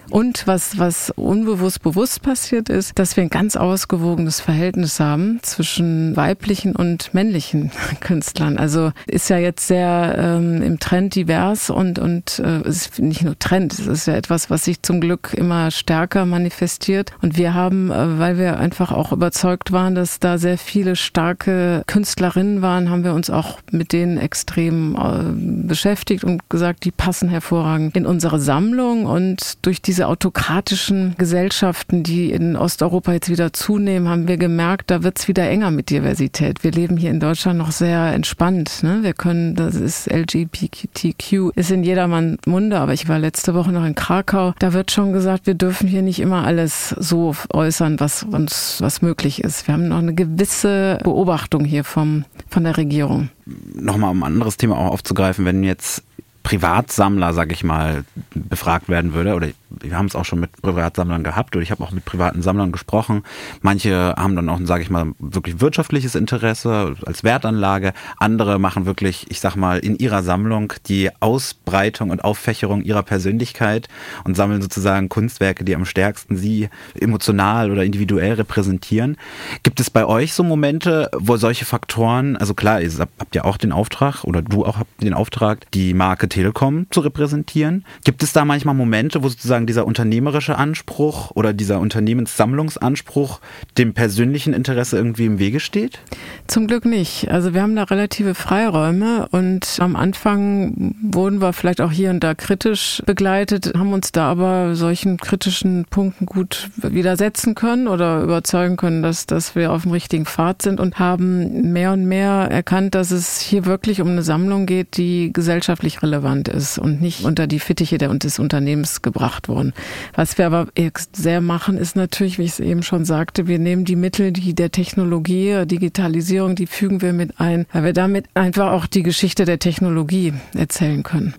Und 0.09 0.47
was, 0.47 0.77
was 0.77 1.09
unbewusst 1.11 1.81
bewusst 1.81 2.21
passiert 2.21 2.69
ist, 2.69 2.97
dass 2.99 3.17
wir 3.17 3.23
ein 3.23 3.29
ganz 3.29 3.55
ausgewogenes 3.55 4.39
Verhältnis 4.39 4.99
haben 4.99 5.39
zwischen 5.41 6.15
weiblichen 6.15 6.75
und 6.75 7.13
männlichen 7.13 7.71
Künstlern. 7.99 8.57
Also 8.57 8.91
ist 9.07 9.29
ja 9.29 9.37
jetzt 9.37 9.67
sehr 9.67 10.15
ähm, 10.17 10.61
im 10.61 10.79
Trend 10.79 11.15
divers 11.15 11.69
und, 11.69 11.99
und 11.99 12.39
äh, 12.39 12.61
es 12.67 12.87
ist 12.87 12.99
nicht 12.99 13.23
nur 13.23 13.37
Trend, 13.39 13.73
es 13.73 13.87
ist 13.87 14.07
ja 14.07 14.15
etwas, 14.15 14.49
was 14.49 14.65
sich 14.65 14.81
zum 14.81 15.01
Glück 15.01 15.33
immer 15.33 15.71
stärker 15.71 16.25
manifestiert. 16.25 17.11
Und 17.21 17.37
wir 17.37 17.53
haben, 17.53 17.91
äh, 17.91 18.19
weil 18.19 18.37
wir 18.37 18.57
einfach 18.57 18.91
auch 18.91 19.11
überzeugt 19.11 19.71
waren, 19.71 19.95
dass 19.95 20.19
da 20.19 20.37
sehr 20.37 20.57
viele 20.57 20.95
starke 20.95 21.83
Künstlerinnen 21.87 22.61
waren, 22.61 22.89
haben 22.89 23.03
wir 23.03 23.13
uns 23.13 23.29
auch 23.29 23.59
mit 23.71 23.93
denen 23.93 24.17
extrem 24.17 24.95
äh, 24.95 25.67
beschäftigt 25.67 26.23
und 26.23 26.49
gesagt, 26.49 26.85
die 26.85 26.91
passen 26.91 27.29
hervorragend 27.29 27.95
in 27.95 28.05
unsere 28.05 28.39
Sammlung 28.39 29.05
und 29.05 29.65
durch 29.65 29.81
diese 29.81 29.94
diese 29.95 30.07
autokratischen 30.07 31.15
Gesellschaften, 31.17 32.03
die 32.03 32.29
in 32.29 32.57
Osteuropa 32.57 33.13
jetzt 33.13 33.29
wieder 33.29 33.53
zunehmen, 33.53 34.09
haben 34.09 34.27
wir 34.27 34.35
gemerkt, 34.35 34.91
da 34.91 35.03
wird 35.03 35.17
es 35.19 35.29
wieder 35.29 35.49
enger 35.49 35.71
mit 35.71 35.89
Diversität. 35.89 36.65
Wir 36.65 36.71
leben 36.71 36.97
hier 36.97 37.11
in 37.11 37.21
Deutschland 37.21 37.57
noch 37.57 37.71
sehr 37.71 38.11
entspannt. 38.11 38.83
Ne? 38.83 39.03
Wir 39.03 39.13
können, 39.13 39.55
das 39.55 39.75
ist 39.75 40.11
LGBTQ, 40.11 41.51
ist 41.55 41.71
in 41.71 41.85
jedermann 41.85 42.37
Munde, 42.45 42.77
aber 42.81 42.91
ich 42.91 43.07
war 43.07 43.19
letzte 43.19 43.53
Woche 43.53 43.71
noch 43.71 43.85
in 43.85 43.95
Krakau. 43.95 44.53
Da 44.59 44.73
wird 44.73 44.91
schon 44.91 45.13
gesagt, 45.13 45.47
wir 45.47 45.53
dürfen 45.53 45.87
hier 45.87 46.01
nicht 46.01 46.19
immer 46.19 46.43
alles 46.43 46.89
so 46.89 47.33
äußern, 47.53 47.97
was 48.01 48.23
uns, 48.23 48.81
was 48.81 49.01
möglich 49.01 49.45
ist. 49.45 49.65
Wir 49.65 49.75
haben 49.75 49.87
noch 49.87 49.99
eine 49.99 50.13
gewisse 50.13 50.99
Beobachtung 51.05 51.63
hier 51.63 51.85
vom, 51.85 52.25
von 52.49 52.65
der 52.65 52.75
Regierung. 52.75 53.29
Nochmal 53.73 54.11
um 54.11 54.23
ein 54.23 54.33
anderes 54.33 54.57
Thema 54.57 54.77
auch 54.77 54.91
aufzugreifen, 54.91 55.45
wenn 55.45 55.63
jetzt 55.63 56.03
Privatsammler, 56.45 57.33
sag 57.33 57.51
ich 57.51 57.63
mal, 57.63 58.05
befragt 58.35 58.87
werden 58.87 59.15
würde, 59.15 59.33
oder 59.33 59.47
wir 59.69 59.97
haben 59.97 60.05
es 60.05 60.15
auch 60.15 60.25
schon 60.25 60.39
mit 60.39 60.61
Privatsammlern 60.61 61.23
gehabt, 61.23 61.55
oder 61.55 61.63
ich 61.63 61.71
habe 61.71 61.83
auch 61.83 61.91
mit 61.91 62.05
privaten 62.05 62.41
Sammlern 62.41 62.71
gesprochen. 62.71 63.23
Manche 63.61 64.13
haben 64.17 64.35
dann 64.35 64.49
auch, 64.49 64.59
sage 64.63 64.83
ich 64.83 64.89
mal, 64.89 65.11
wirklich 65.19 65.61
wirtschaftliches 65.61 66.15
Interesse 66.15 66.95
als 67.05 67.23
Wertanlage. 67.23 67.93
Andere 68.17 68.59
machen 68.59 68.85
wirklich, 68.85 69.25
ich 69.29 69.39
sag 69.39 69.55
mal, 69.55 69.79
in 69.79 69.97
ihrer 69.97 70.23
Sammlung 70.23 70.73
die 70.87 71.09
Ausbreitung 71.19 72.09
und 72.09 72.23
Auffächerung 72.23 72.81
ihrer 72.81 73.03
Persönlichkeit 73.03 73.87
und 74.23 74.35
sammeln 74.35 74.61
sozusagen 74.61 75.09
Kunstwerke, 75.09 75.63
die 75.63 75.75
am 75.75 75.85
stärksten 75.85 76.37
sie 76.37 76.69
emotional 76.99 77.71
oder 77.71 77.83
individuell 77.83 78.33
repräsentieren. 78.33 79.17
Gibt 79.63 79.79
es 79.79 79.89
bei 79.89 80.05
euch 80.05 80.33
so 80.33 80.43
Momente, 80.43 81.09
wo 81.17 81.37
solche 81.37 81.65
Faktoren, 81.65 82.37
also 82.37 82.53
klar, 82.53 82.81
ihr 82.81 82.91
habt 82.99 83.35
ja 83.35 83.43
auch 83.43 83.57
den 83.57 83.71
Auftrag, 83.71 84.23
oder 84.23 84.41
du 84.41 84.65
auch 84.65 84.77
habt 84.77 85.01
den 85.01 85.13
Auftrag, 85.13 85.69
die 85.71 85.93
Marke 85.93 86.29
Telekom 86.29 86.87
zu 86.91 86.99
repräsentieren. 86.99 87.85
Gibt 88.03 88.23
es 88.23 88.33
da 88.33 88.45
manchmal 88.45 88.75
Momente, 88.75 89.23
wo 89.23 89.29
sozusagen 89.29 89.54
dieser 89.59 89.85
unternehmerische 89.85 90.57
Anspruch 90.57 91.31
oder 91.31 91.53
dieser 91.53 91.79
Unternehmenssammlungsanspruch 91.79 93.39
dem 93.77 93.93
persönlichen 93.93 94.53
Interesse 94.53 94.97
irgendwie 94.97 95.25
im 95.25 95.39
Wege 95.39 95.59
steht? 95.59 95.99
Zum 96.47 96.67
Glück 96.67 96.85
nicht. 96.85 97.29
Also 97.29 97.53
wir 97.53 97.61
haben 97.61 97.75
da 97.75 97.83
relative 97.83 98.35
Freiräume 98.35 99.27
und 99.31 99.77
am 99.79 99.95
Anfang 99.95 100.95
wurden 101.01 101.41
wir 101.41 101.53
vielleicht 101.53 101.79
auch 101.79 101.91
hier 101.91 102.09
und 102.09 102.23
da 102.23 102.35
kritisch 102.35 103.01
begleitet, 103.05 103.73
haben 103.77 103.93
uns 103.93 104.11
da 104.11 104.29
aber 104.31 104.75
solchen 104.75 105.17
kritischen 105.17 105.85
Punkten 105.89 106.25
gut 106.25 106.69
widersetzen 106.77 107.55
können 107.55 107.87
oder 107.87 108.21
überzeugen 108.21 108.77
können, 108.77 109.03
dass, 109.03 109.25
dass 109.25 109.55
wir 109.55 109.71
auf 109.71 109.83
dem 109.83 109.91
richtigen 109.91 110.25
Pfad 110.25 110.61
sind 110.61 110.79
und 110.79 110.99
haben 110.99 111.71
mehr 111.71 111.93
und 111.93 112.05
mehr 112.05 112.49
erkannt, 112.51 112.95
dass 112.95 113.11
es 113.11 113.39
hier 113.39 113.65
wirklich 113.65 114.01
um 114.01 114.09
eine 114.09 114.23
Sammlung 114.23 114.65
geht, 114.65 114.97
die 114.97 115.31
gesellschaftlich 115.31 116.01
relevant 116.03 116.25
relevant 116.25 116.47
ist 116.47 116.77
und 116.77 117.01
nicht 117.01 117.23
unter 117.23 117.47
die 117.47 117.59
Fittiche 117.59 117.97
des 117.97 118.39
Unternehmens 118.39 119.01
gebracht 119.01 119.44
worden. 119.47 119.73
Was 120.13 120.37
wir 120.37 120.45
aber 120.45 120.67
sehr 121.13 121.41
machen, 121.41 121.77
ist 121.77 121.95
natürlich, 121.95 122.37
wie 122.37 122.43
ich 122.43 122.51
es 122.51 122.59
eben 122.59 122.83
schon 122.83 123.05
sagte, 123.05 123.47
wir 123.47 123.59
nehmen 123.59 123.85
die 123.85 123.95
Mittel, 123.95 124.31
die 124.31 124.53
der 124.53 124.71
Technologie, 124.71 125.65
Digitalisierung, 125.65 126.55
die 126.55 126.67
fügen 126.67 127.01
wir 127.01 127.13
mit 127.13 127.39
ein, 127.39 127.65
weil 127.71 127.83
wir 127.83 127.93
damit 127.93 128.25
einfach 128.33 128.71
auch 128.71 128.87
die 128.87 129.03
Geschichte 129.03 129.45
der 129.45 129.59
Technologie 129.59 130.33
erzählen 130.53 131.03
können 131.03 131.33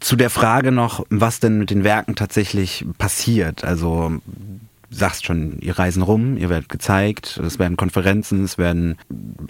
zu 0.00 0.16
der 0.16 0.30
Frage 0.30 0.72
noch, 0.72 1.06
was 1.10 1.40
denn 1.40 1.58
mit 1.58 1.70
den 1.70 1.84
Werken 1.84 2.16
tatsächlich 2.16 2.84
passiert. 2.98 3.64
Also 3.64 4.20
sagst 4.90 5.24
schon, 5.24 5.58
ihr 5.60 5.78
reisen 5.78 6.02
rum, 6.02 6.36
ihr 6.36 6.48
werdet 6.48 6.68
gezeigt, 6.68 7.40
es 7.44 7.58
werden 7.58 7.76
Konferenzen, 7.76 8.44
es 8.44 8.58
werden 8.58 8.96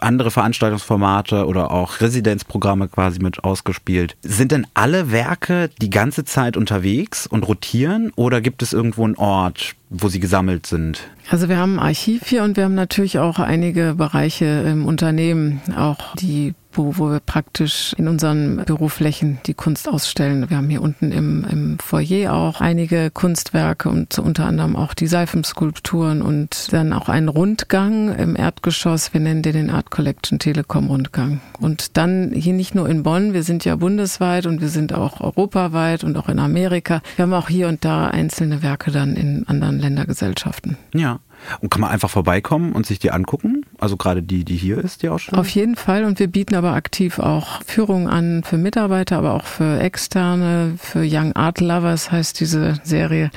andere 0.00 0.30
Veranstaltungsformate 0.30 1.46
oder 1.46 1.70
auch 1.70 2.00
Residenzprogramme 2.00 2.88
quasi 2.88 3.20
mit 3.20 3.44
ausgespielt. 3.44 4.16
Sind 4.22 4.52
denn 4.52 4.66
alle 4.74 5.10
Werke 5.10 5.70
die 5.80 5.90
ganze 5.90 6.24
Zeit 6.24 6.56
unterwegs 6.56 7.26
und 7.26 7.46
rotieren 7.46 8.12
oder 8.16 8.40
gibt 8.40 8.62
es 8.62 8.72
irgendwo 8.72 9.04
einen 9.04 9.16
Ort, 9.16 9.76
wo 9.88 10.08
sie 10.08 10.20
gesammelt 10.20 10.66
sind? 10.66 11.08
Also 11.30 11.48
wir 11.48 11.58
haben 11.58 11.78
ein 11.78 11.86
Archiv 11.86 12.26
hier 12.26 12.42
und 12.42 12.56
wir 12.56 12.64
haben 12.64 12.74
natürlich 12.74 13.18
auch 13.18 13.38
einige 13.38 13.94
Bereiche 13.94 14.44
im 14.44 14.84
Unternehmen, 14.84 15.60
auch 15.76 16.14
die 16.16 16.54
wo, 16.76 16.98
wo 16.98 17.10
wir 17.10 17.20
praktisch 17.20 17.94
in 17.96 18.08
unseren 18.08 18.56
Büroflächen 18.64 19.38
die 19.46 19.54
Kunst 19.54 19.88
ausstellen. 19.88 20.48
Wir 20.48 20.56
haben 20.56 20.68
hier 20.68 20.82
unten 20.82 21.12
im, 21.12 21.44
im 21.50 21.78
Foyer 21.78 22.34
auch 22.34 22.60
einige 22.60 23.10
Kunstwerke 23.10 23.88
und 23.88 24.18
unter 24.18 24.46
anderem 24.46 24.76
auch 24.76 24.94
die 24.94 25.06
Seifenskulpturen 25.06 26.22
und 26.22 26.72
dann 26.72 26.92
auch 26.92 27.08
einen 27.08 27.28
Rundgang 27.28 28.14
im 28.14 28.36
Erdgeschoss. 28.36 29.12
Wir 29.12 29.20
nennen 29.20 29.42
den 29.42 29.56
den 29.56 29.70
Art 29.70 29.90
Collection 29.90 30.38
Telekom 30.38 30.88
Rundgang. 30.88 31.40
Und 31.58 31.96
dann 31.96 32.32
hier 32.32 32.52
nicht 32.52 32.74
nur 32.74 32.88
in 32.88 33.02
Bonn, 33.02 33.32
wir 33.32 33.42
sind 33.42 33.64
ja 33.64 33.76
bundesweit 33.76 34.46
und 34.46 34.60
wir 34.60 34.68
sind 34.68 34.92
auch 34.92 35.20
europaweit 35.20 36.04
und 36.04 36.16
auch 36.16 36.28
in 36.28 36.38
Amerika. 36.38 37.00
Wir 37.16 37.22
haben 37.22 37.32
auch 37.32 37.48
hier 37.48 37.68
und 37.68 37.84
da 37.84 38.08
einzelne 38.08 38.62
Werke 38.62 38.90
dann 38.90 39.16
in 39.16 39.48
anderen 39.48 39.75
Ländergesellschaften. 39.78 40.76
Ja. 40.94 41.20
Und 41.60 41.70
kann 41.70 41.80
man 41.80 41.90
einfach 41.90 42.10
vorbeikommen 42.10 42.72
und 42.72 42.86
sich 42.86 42.98
die 42.98 43.10
angucken? 43.10 43.64
Also 43.78 43.96
gerade 43.96 44.22
die, 44.22 44.44
die 44.44 44.56
hier 44.56 44.78
ist, 44.78 45.02
die 45.02 45.08
Ausstellung? 45.08 45.40
Auf 45.40 45.48
jeden 45.48 45.76
Fall. 45.76 46.04
Und 46.04 46.18
wir 46.18 46.28
bieten 46.28 46.54
aber 46.54 46.72
aktiv 46.72 47.18
auch 47.18 47.62
Führungen 47.64 48.08
an 48.08 48.42
für 48.42 48.56
Mitarbeiter, 48.56 49.18
aber 49.18 49.34
auch 49.34 49.44
für 49.44 49.78
Externe, 49.80 50.74
für 50.78 51.04
Young 51.04 51.34
Art 51.34 51.60
Lovers 51.60 52.10
heißt 52.10 52.40
diese 52.40 52.80
Serie, 52.82 53.30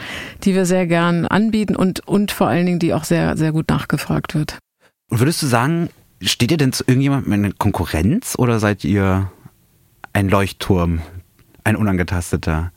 die 0.44 0.56
wir 0.56 0.66
sehr 0.66 0.88
gern 0.88 1.26
anbieten 1.26 1.76
und, 1.76 2.08
und 2.08 2.32
vor 2.32 2.48
allen 2.48 2.66
Dingen, 2.66 2.80
die 2.80 2.94
auch 2.94 3.04
sehr, 3.04 3.38
sehr 3.38 3.52
gut 3.52 3.70
nachgefragt 3.70 4.34
wird. 4.34 4.58
Und 5.10 5.20
würdest 5.20 5.42
du 5.42 5.48
sagen, 5.48 5.90
steht 6.22 6.52
ihr 6.52 6.58
denn 6.58 6.74
zu 6.74 6.84
irgendjemandem 6.88 7.34
in 7.46 7.58
Konkurrenz 7.58 8.36
oder 8.38 8.60
seid 8.60 8.84
ihr 8.84 9.32
ein 10.14 10.30
Leuchtturm 10.30 11.02
ein 11.64 11.76
unangetasteter. 11.76 12.72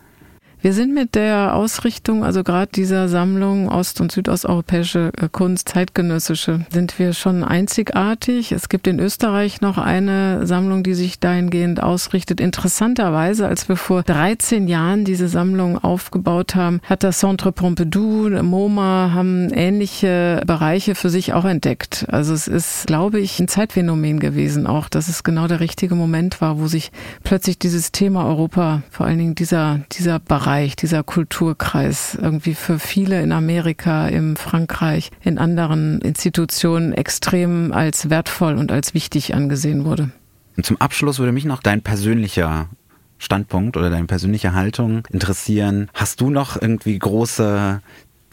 Wir 0.63 0.75
sind 0.75 0.95
mit 0.95 1.17
der 1.17 1.57
Ausrichtung, 1.57 2.23
also 2.23 2.45
gerade 2.45 2.71
dieser 2.73 3.09
Sammlung 3.09 3.69
ost- 3.69 4.01
und 4.01 4.13
südosteuropäische 4.13 5.11
äh, 5.21 5.29
Kunst, 5.29 5.71
zeitgenössische, 5.71 6.67
sind 6.71 7.01
wir 7.01 7.15
schon 7.15 7.43
einzigartig. 7.43 8.53
Es 8.53 8.69
gibt 8.69 8.87
in 8.87 9.01
Österreich 9.01 9.61
noch 9.61 9.77
eine 9.77 10.47
Sammlung, 10.47 10.85
die 10.85 10.95
sich 10.95 11.19
dahingehend 11.19 11.83
ausrichtet. 11.83 12.41
Interessanterweise, 12.41 13.49
als 13.49 13.69
wir 13.69 13.75
vor 13.75 14.05
13 14.05 14.69
Jahren 14.69 15.05
diese 15.05 15.27
Sammlung 15.27 15.83
aufgebaut 15.83 16.55
haben, 16.55 16.81
hat 16.85 17.03
das 17.03 17.19
Centre 17.19 17.51
Pompidou, 17.51 18.29
MoMA 18.31 19.11
haben 19.13 19.51
ähnliche 19.53 20.43
Bereiche 20.47 20.95
für 20.95 21.11
sich 21.11 21.33
auch 21.33 21.45
entdeckt. 21.45 22.07
Also 22.09 22.35
es 22.35 22.47
ist, 22.47 22.87
glaube 22.87 23.19
ich, 23.19 23.41
ein 23.41 23.49
Zeitphänomen 23.49 24.21
gewesen 24.21 24.69
auch, 24.69 24.89
dass 24.89 25.09
es 25.09 25.25
genau 25.25 25.49
der 25.49 25.59
richtige 25.59 25.97
Moment 25.97 26.41
war, 26.41 26.61
wo 26.61 26.69
sich 26.69 26.93
plötzlich 27.25 27.59
dieses 27.59 27.91
Thema 27.91 28.27
Europa, 28.27 28.83
vor 28.93 29.07
allen 29.07 29.19
Dingen 29.19 29.35
dieser, 29.35 29.81
dieser 29.91 30.21
Bereich 30.21 30.52
Bereich, 30.53 30.77
dieser 30.77 31.03
Kulturkreis, 31.03 32.15
irgendwie 32.15 32.53
für 32.53 32.79
viele 32.79 33.23
in 33.23 33.33
Amerika, 33.33 34.07
in 34.09 34.37
Frankreich, 34.37 35.11
in 35.23 35.39
anderen 35.39 36.03
Institutionen 36.03 36.93
extrem 36.93 37.73
als 37.73 38.11
wertvoll 38.11 38.57
und 38.57 38.71
als 38.71 38.93
wichtig 38.93 39.35
angesehen 39.35 39.87
wurde. 39.87 40.11
Und 40.59 40.67
zum 40.67 40.79
Abschluss 40.79 41.19
würde 41.19 41.33
mich 41.33 41.47
noch 41.47 41.63
dein 41.63 41.81
persönlicher 41.81 42.69
Standpunkt 43.17 43.79
oder 43.79 43.89
deine 43.89 44.05
persönliche 44.05 44.53
Haltung 44.53 45.09
interessieren. 45.11 45.89
Hast 45.95 46.21
du 46.21 46.29
noch 46.29 46.61
irgendwie 46.61 46.99
große 46.99 47.81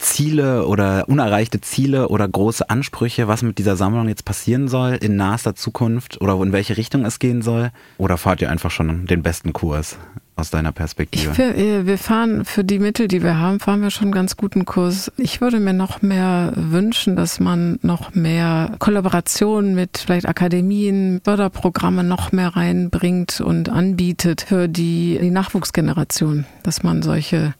Ziele 0.00 0.66
oder 0.66 1.08
unerreichte 1.08 1.60
Ziele 1.60 2.08
oder 2.08 2.26
große 2.26 2.68
Ansprüche, 2.68 3.28
was 3.28 3.42
mit 3.42 3.58
dieser 3.58 3.76
Sammlung 3.76 4.08
jetzt 4.08 4.24
passieren 4.24 4.68
soll 4.68 4.98
in 5.00 5.16
naher 5.16 5.54
Zukunft 5.54 6.20
oder 6.20 6.40
in 6.42 6.52
welche 6.52 6.76
Richtung 6.76 7.04
es 7.04 7.18
gehen 7.18 7.42
soll? 7.42 7.70
Oder 7.98 8.16
fahrt 8.16 8.40
ihr 8.40 8.50
einfach 8.50 8.70
schon 8.70 9.06
den 9.06 9.22
besten 9.22 9.52
Kurs 9.52 9.96
aus 10.36 10.50
deiner 10.50 10.72
Perspektive? 10.72 11.32
Ich, 11.32 11.38
äh, 11.38 11.86
wir 11.86 11.98
fahren 11.98 12.44
für 12.44 12.64
die 12.64 12.78
Mittel, 12.78 13.06
die 13.06 13.22
wir 13.22 13.38
haben, 13.38 13.60
fahren 13.60 13.82
wir 13.82 13.90
schon 13.90 14.06
einen 14.06 14.12
ganz 14.12 14.36
guten 14.36 14.64
Kurs. 14.64 15.12
Ich 15.16 15.40
würde 15.40 15.60
mir 15.60 15.74
noch 15.74 16.02
mehr 16.02 16.52
wünschen, 16.56 17.14
dass 17.14 17.38
man 17.38 17.78
noch 17.82 18.14
mehr 18.14 18.74
Kollaboration 18.78 19.74
mit 19.74 19.98
vielleicht 19.98 20.26
Akademien, 20.26 21.20
Förderprogramme 21.22 22.02
noch 22.02 22.32
mehr 22.32 22.56
reinbringt 22.56 23.40
und 23.40 23.68
anbietet 23.68 24.46
für 24.48 24.68
die, 24.68 25.18
die 25.20 25.30
Nachwuchsgeneration, 25.30 26.46
dass 26.62 26.82
man 26.82 27.02
solche 27.02 27.54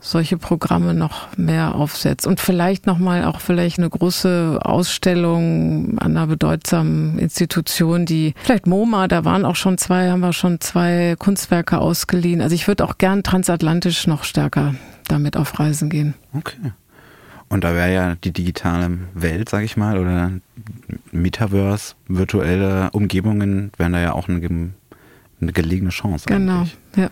solche 0.00 0.36
Programme 0.36 0.94
noch 0.94 1.36
mehr 1.36 1.74
aufsetzt 1.74 2.26
und 2.26 2.40
vielleicht 2.40 2.86
nochmal 2.86 3.24
auch 3.24 3.40
vielleicht 3.40 3.78
eine 3.78 3.88
große 3.88 4.60
Ausstellung 4.62 5.98
an 5.98 6.16
einer 6.16 6.26
bedeutsamen 6.26 7.18
Institution, 7.18 8.06
die 8.06 8.34
vielleicht 8.42 8.66
MoMA, 8.66 9.08
da 9.08 9.24
waren 9.24 9.44
auch 9.44 9.56
schon 9.56 9.78
zwei, 9.78 10.10
haben 10.10 10.20
wir 10.20 10.32
schon 10.32 10.60
zwei 10.60 11.16
Kunstwerke 11.18 11.78
ausgeliehen. 11.78 12.40
Also 12.40 12.54
ich 12.54 12.68
würde 12.68 12.84
auch 12.84 12.98
gern 12.98 13.22
transatlantisch 13.22 14.06
noch 14.06 14.24
stärker 14.24 14.74
damit 15.08 15.36
auf 15.36 15.58
Reisen 15.58 15.90
gehen. 15.90 16.14
Okay. 16.32 16.72
Und 17.48 17.62
da 17.62 17.74
wäre 17.74 17.92
ja 17.92 18.14
die 18.16 18.32
digitale 18.32 18.98
Welt, 19.14 19.48
sag 19.48 19.62
ich 19.62 19.76
mal, 19.76 19.98
oder 19.98 20.32
Metaverse, 21.12 21.94
virtuelle 22.08 22.90
Umgebungen, 22.90 23.70
wären 23.76 23.92
da 23.92 24.00
ja 24.00 24.12
auch 24.12 24.28
eine, 24.28 24.72
eine 25.40 25.52
gelegene 25.52 25.90
Chance. 25.90 26.26
Genau, 26.26 26.58
eigentlich. 26.58 26.76
ja. 26.96 27.08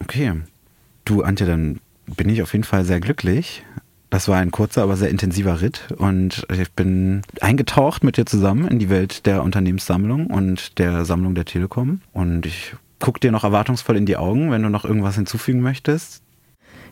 Okay. 0.00 0.32
Du, 1.06 1.22
Antje, 1.22 1.46
dann 1.46 1.78
bin 2.16 2.28
ich 2.28 2.42
auf 2.42 2.52
jeden 2.52 2.64
Fall 2.64 2.84
sehr 2.84 2.98
glücklich. 2.98 3.64
Das 4.10 4.26
war 4.26 4.38
ein 4.38 4.50
kurzer, 4.50 4.82
aber 4.82 4.96
sehr 4.96 5.08
intensiver 5.08 5.60
Ritt 5.60 5.92
und 5.96 6.46
ich 6.52 6.72
bin 6.72 7.22
eingetaucht 7.40 8.02
mit 8.02 8.16
dir 8.16 8.26
zusammen 8.26 8.66
in 8.66 8.78
die 8.78 8.90
Welt 8.90 9.24
der 9.24 9.42
Unternehmenssammlung 9.42 10.26
und 10.26 10.78
der 10.78 11.04
Sammlung 11.04 11.34
der 11.34 11.44
Telekom 11.44 12.00
und 12.12 12.44
ich 12.44 12.74
gucke 12.98 13.20
dir 13.20 13.30
noch 13.30 13.44
erwartungsvoll 13.44 13.96
in 13.96 14.06
die 14.06 14.16
Augen, 14.16 14.50
wenn 14.50 14.62
du 14.62 14.68
noch 14.68 14.84
irgendwas 14.84 15.16
hinzufügen 15.16 15.60
möchtest. 15.60 16.22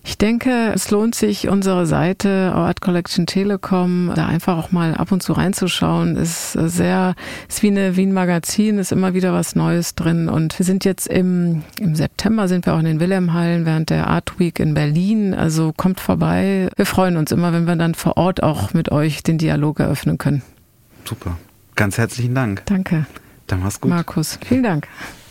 Ich 0.06 0.18
denke, 0.18 0.70
es 0.74 0.90
lohnt 0.90 1.14
sich, 1.14 1.48
unsere 1.48 1.86
Seite 1.86 2.52
Art 2.54 2.82
Collection 2.82 3.26
Telekom 3.26 4.12
da 4.14 4.26
einfach 4.26 4.58
auch 4.58 4.70
mal 4.70 4.94
ab 4.94 5.10
und 5.12 5.22
zu 5.22 5.32
reinzuschauen. 5.32 6.16
Ist 6.16 6.52
sehr, 6.52 7.14
ist 7.48 7.62
wie, 7.62 7.68
eine, 7.68 7.96
wie 7.96 8.04
ein 8.04 8.12
Magazin, 8.12 8.78
ist 8.78 8.92
immer 8.92 9.14
wieder 9.14 9.32
was 9.32 9.56
Neues 9.56 9.94
drin. 9.94 10.28
Und 10.28 10.58
wir 10.58 10.66
sind 10.66 10.84
jetzt 10.84 11.06
im, 11.06 11.62
im 11.80 11.96
September 11.96 12.48
sind 12.48 12.66
wir 12.66 12.74
auch 12.74 12.80
in 12.80 12.84
den 12.84 13.00
Wilhelmhallen 13.00 13.64
während 13.64 13.88
der 13.88 14.08
Art 14.08 14.38
Week 14.38 14.60
in 14.60 14.74
Berlin. 14.74 15.32
Also 15.32 15.72
kommt 15.74 16.00
vorbei. 16.00 16.68
Wir 16.76 16.86
freuen 16.86 17.16
uns 17.16 17.32
immer, 17.32 17.54
wenn 17.54 17.66
wir 17.66 17.76
dann 17.76 17.94
vor 17.94 18.18
Ort 18.18 18.42
auch 18.42 18.74
mit 18.74 18.92
euch 18.92 19.22
den 19.22 19.38
Dialog 19.38 19.80
eröffnen 19.80 20.18
können. 20.18 20.42
Super. 21.06 21.38
Ganz 21.76 21.96
herzlichen 21.96 22.34
Dank. 22.34 22.62
Danke. 22.66 23.06
Dann 23.46 23.60
mach's 23.60 23.80
gut. 23.80 23.90
Markus, 23.90 24.38
vielen 24.46 24.64
Dank. 24.64 24.86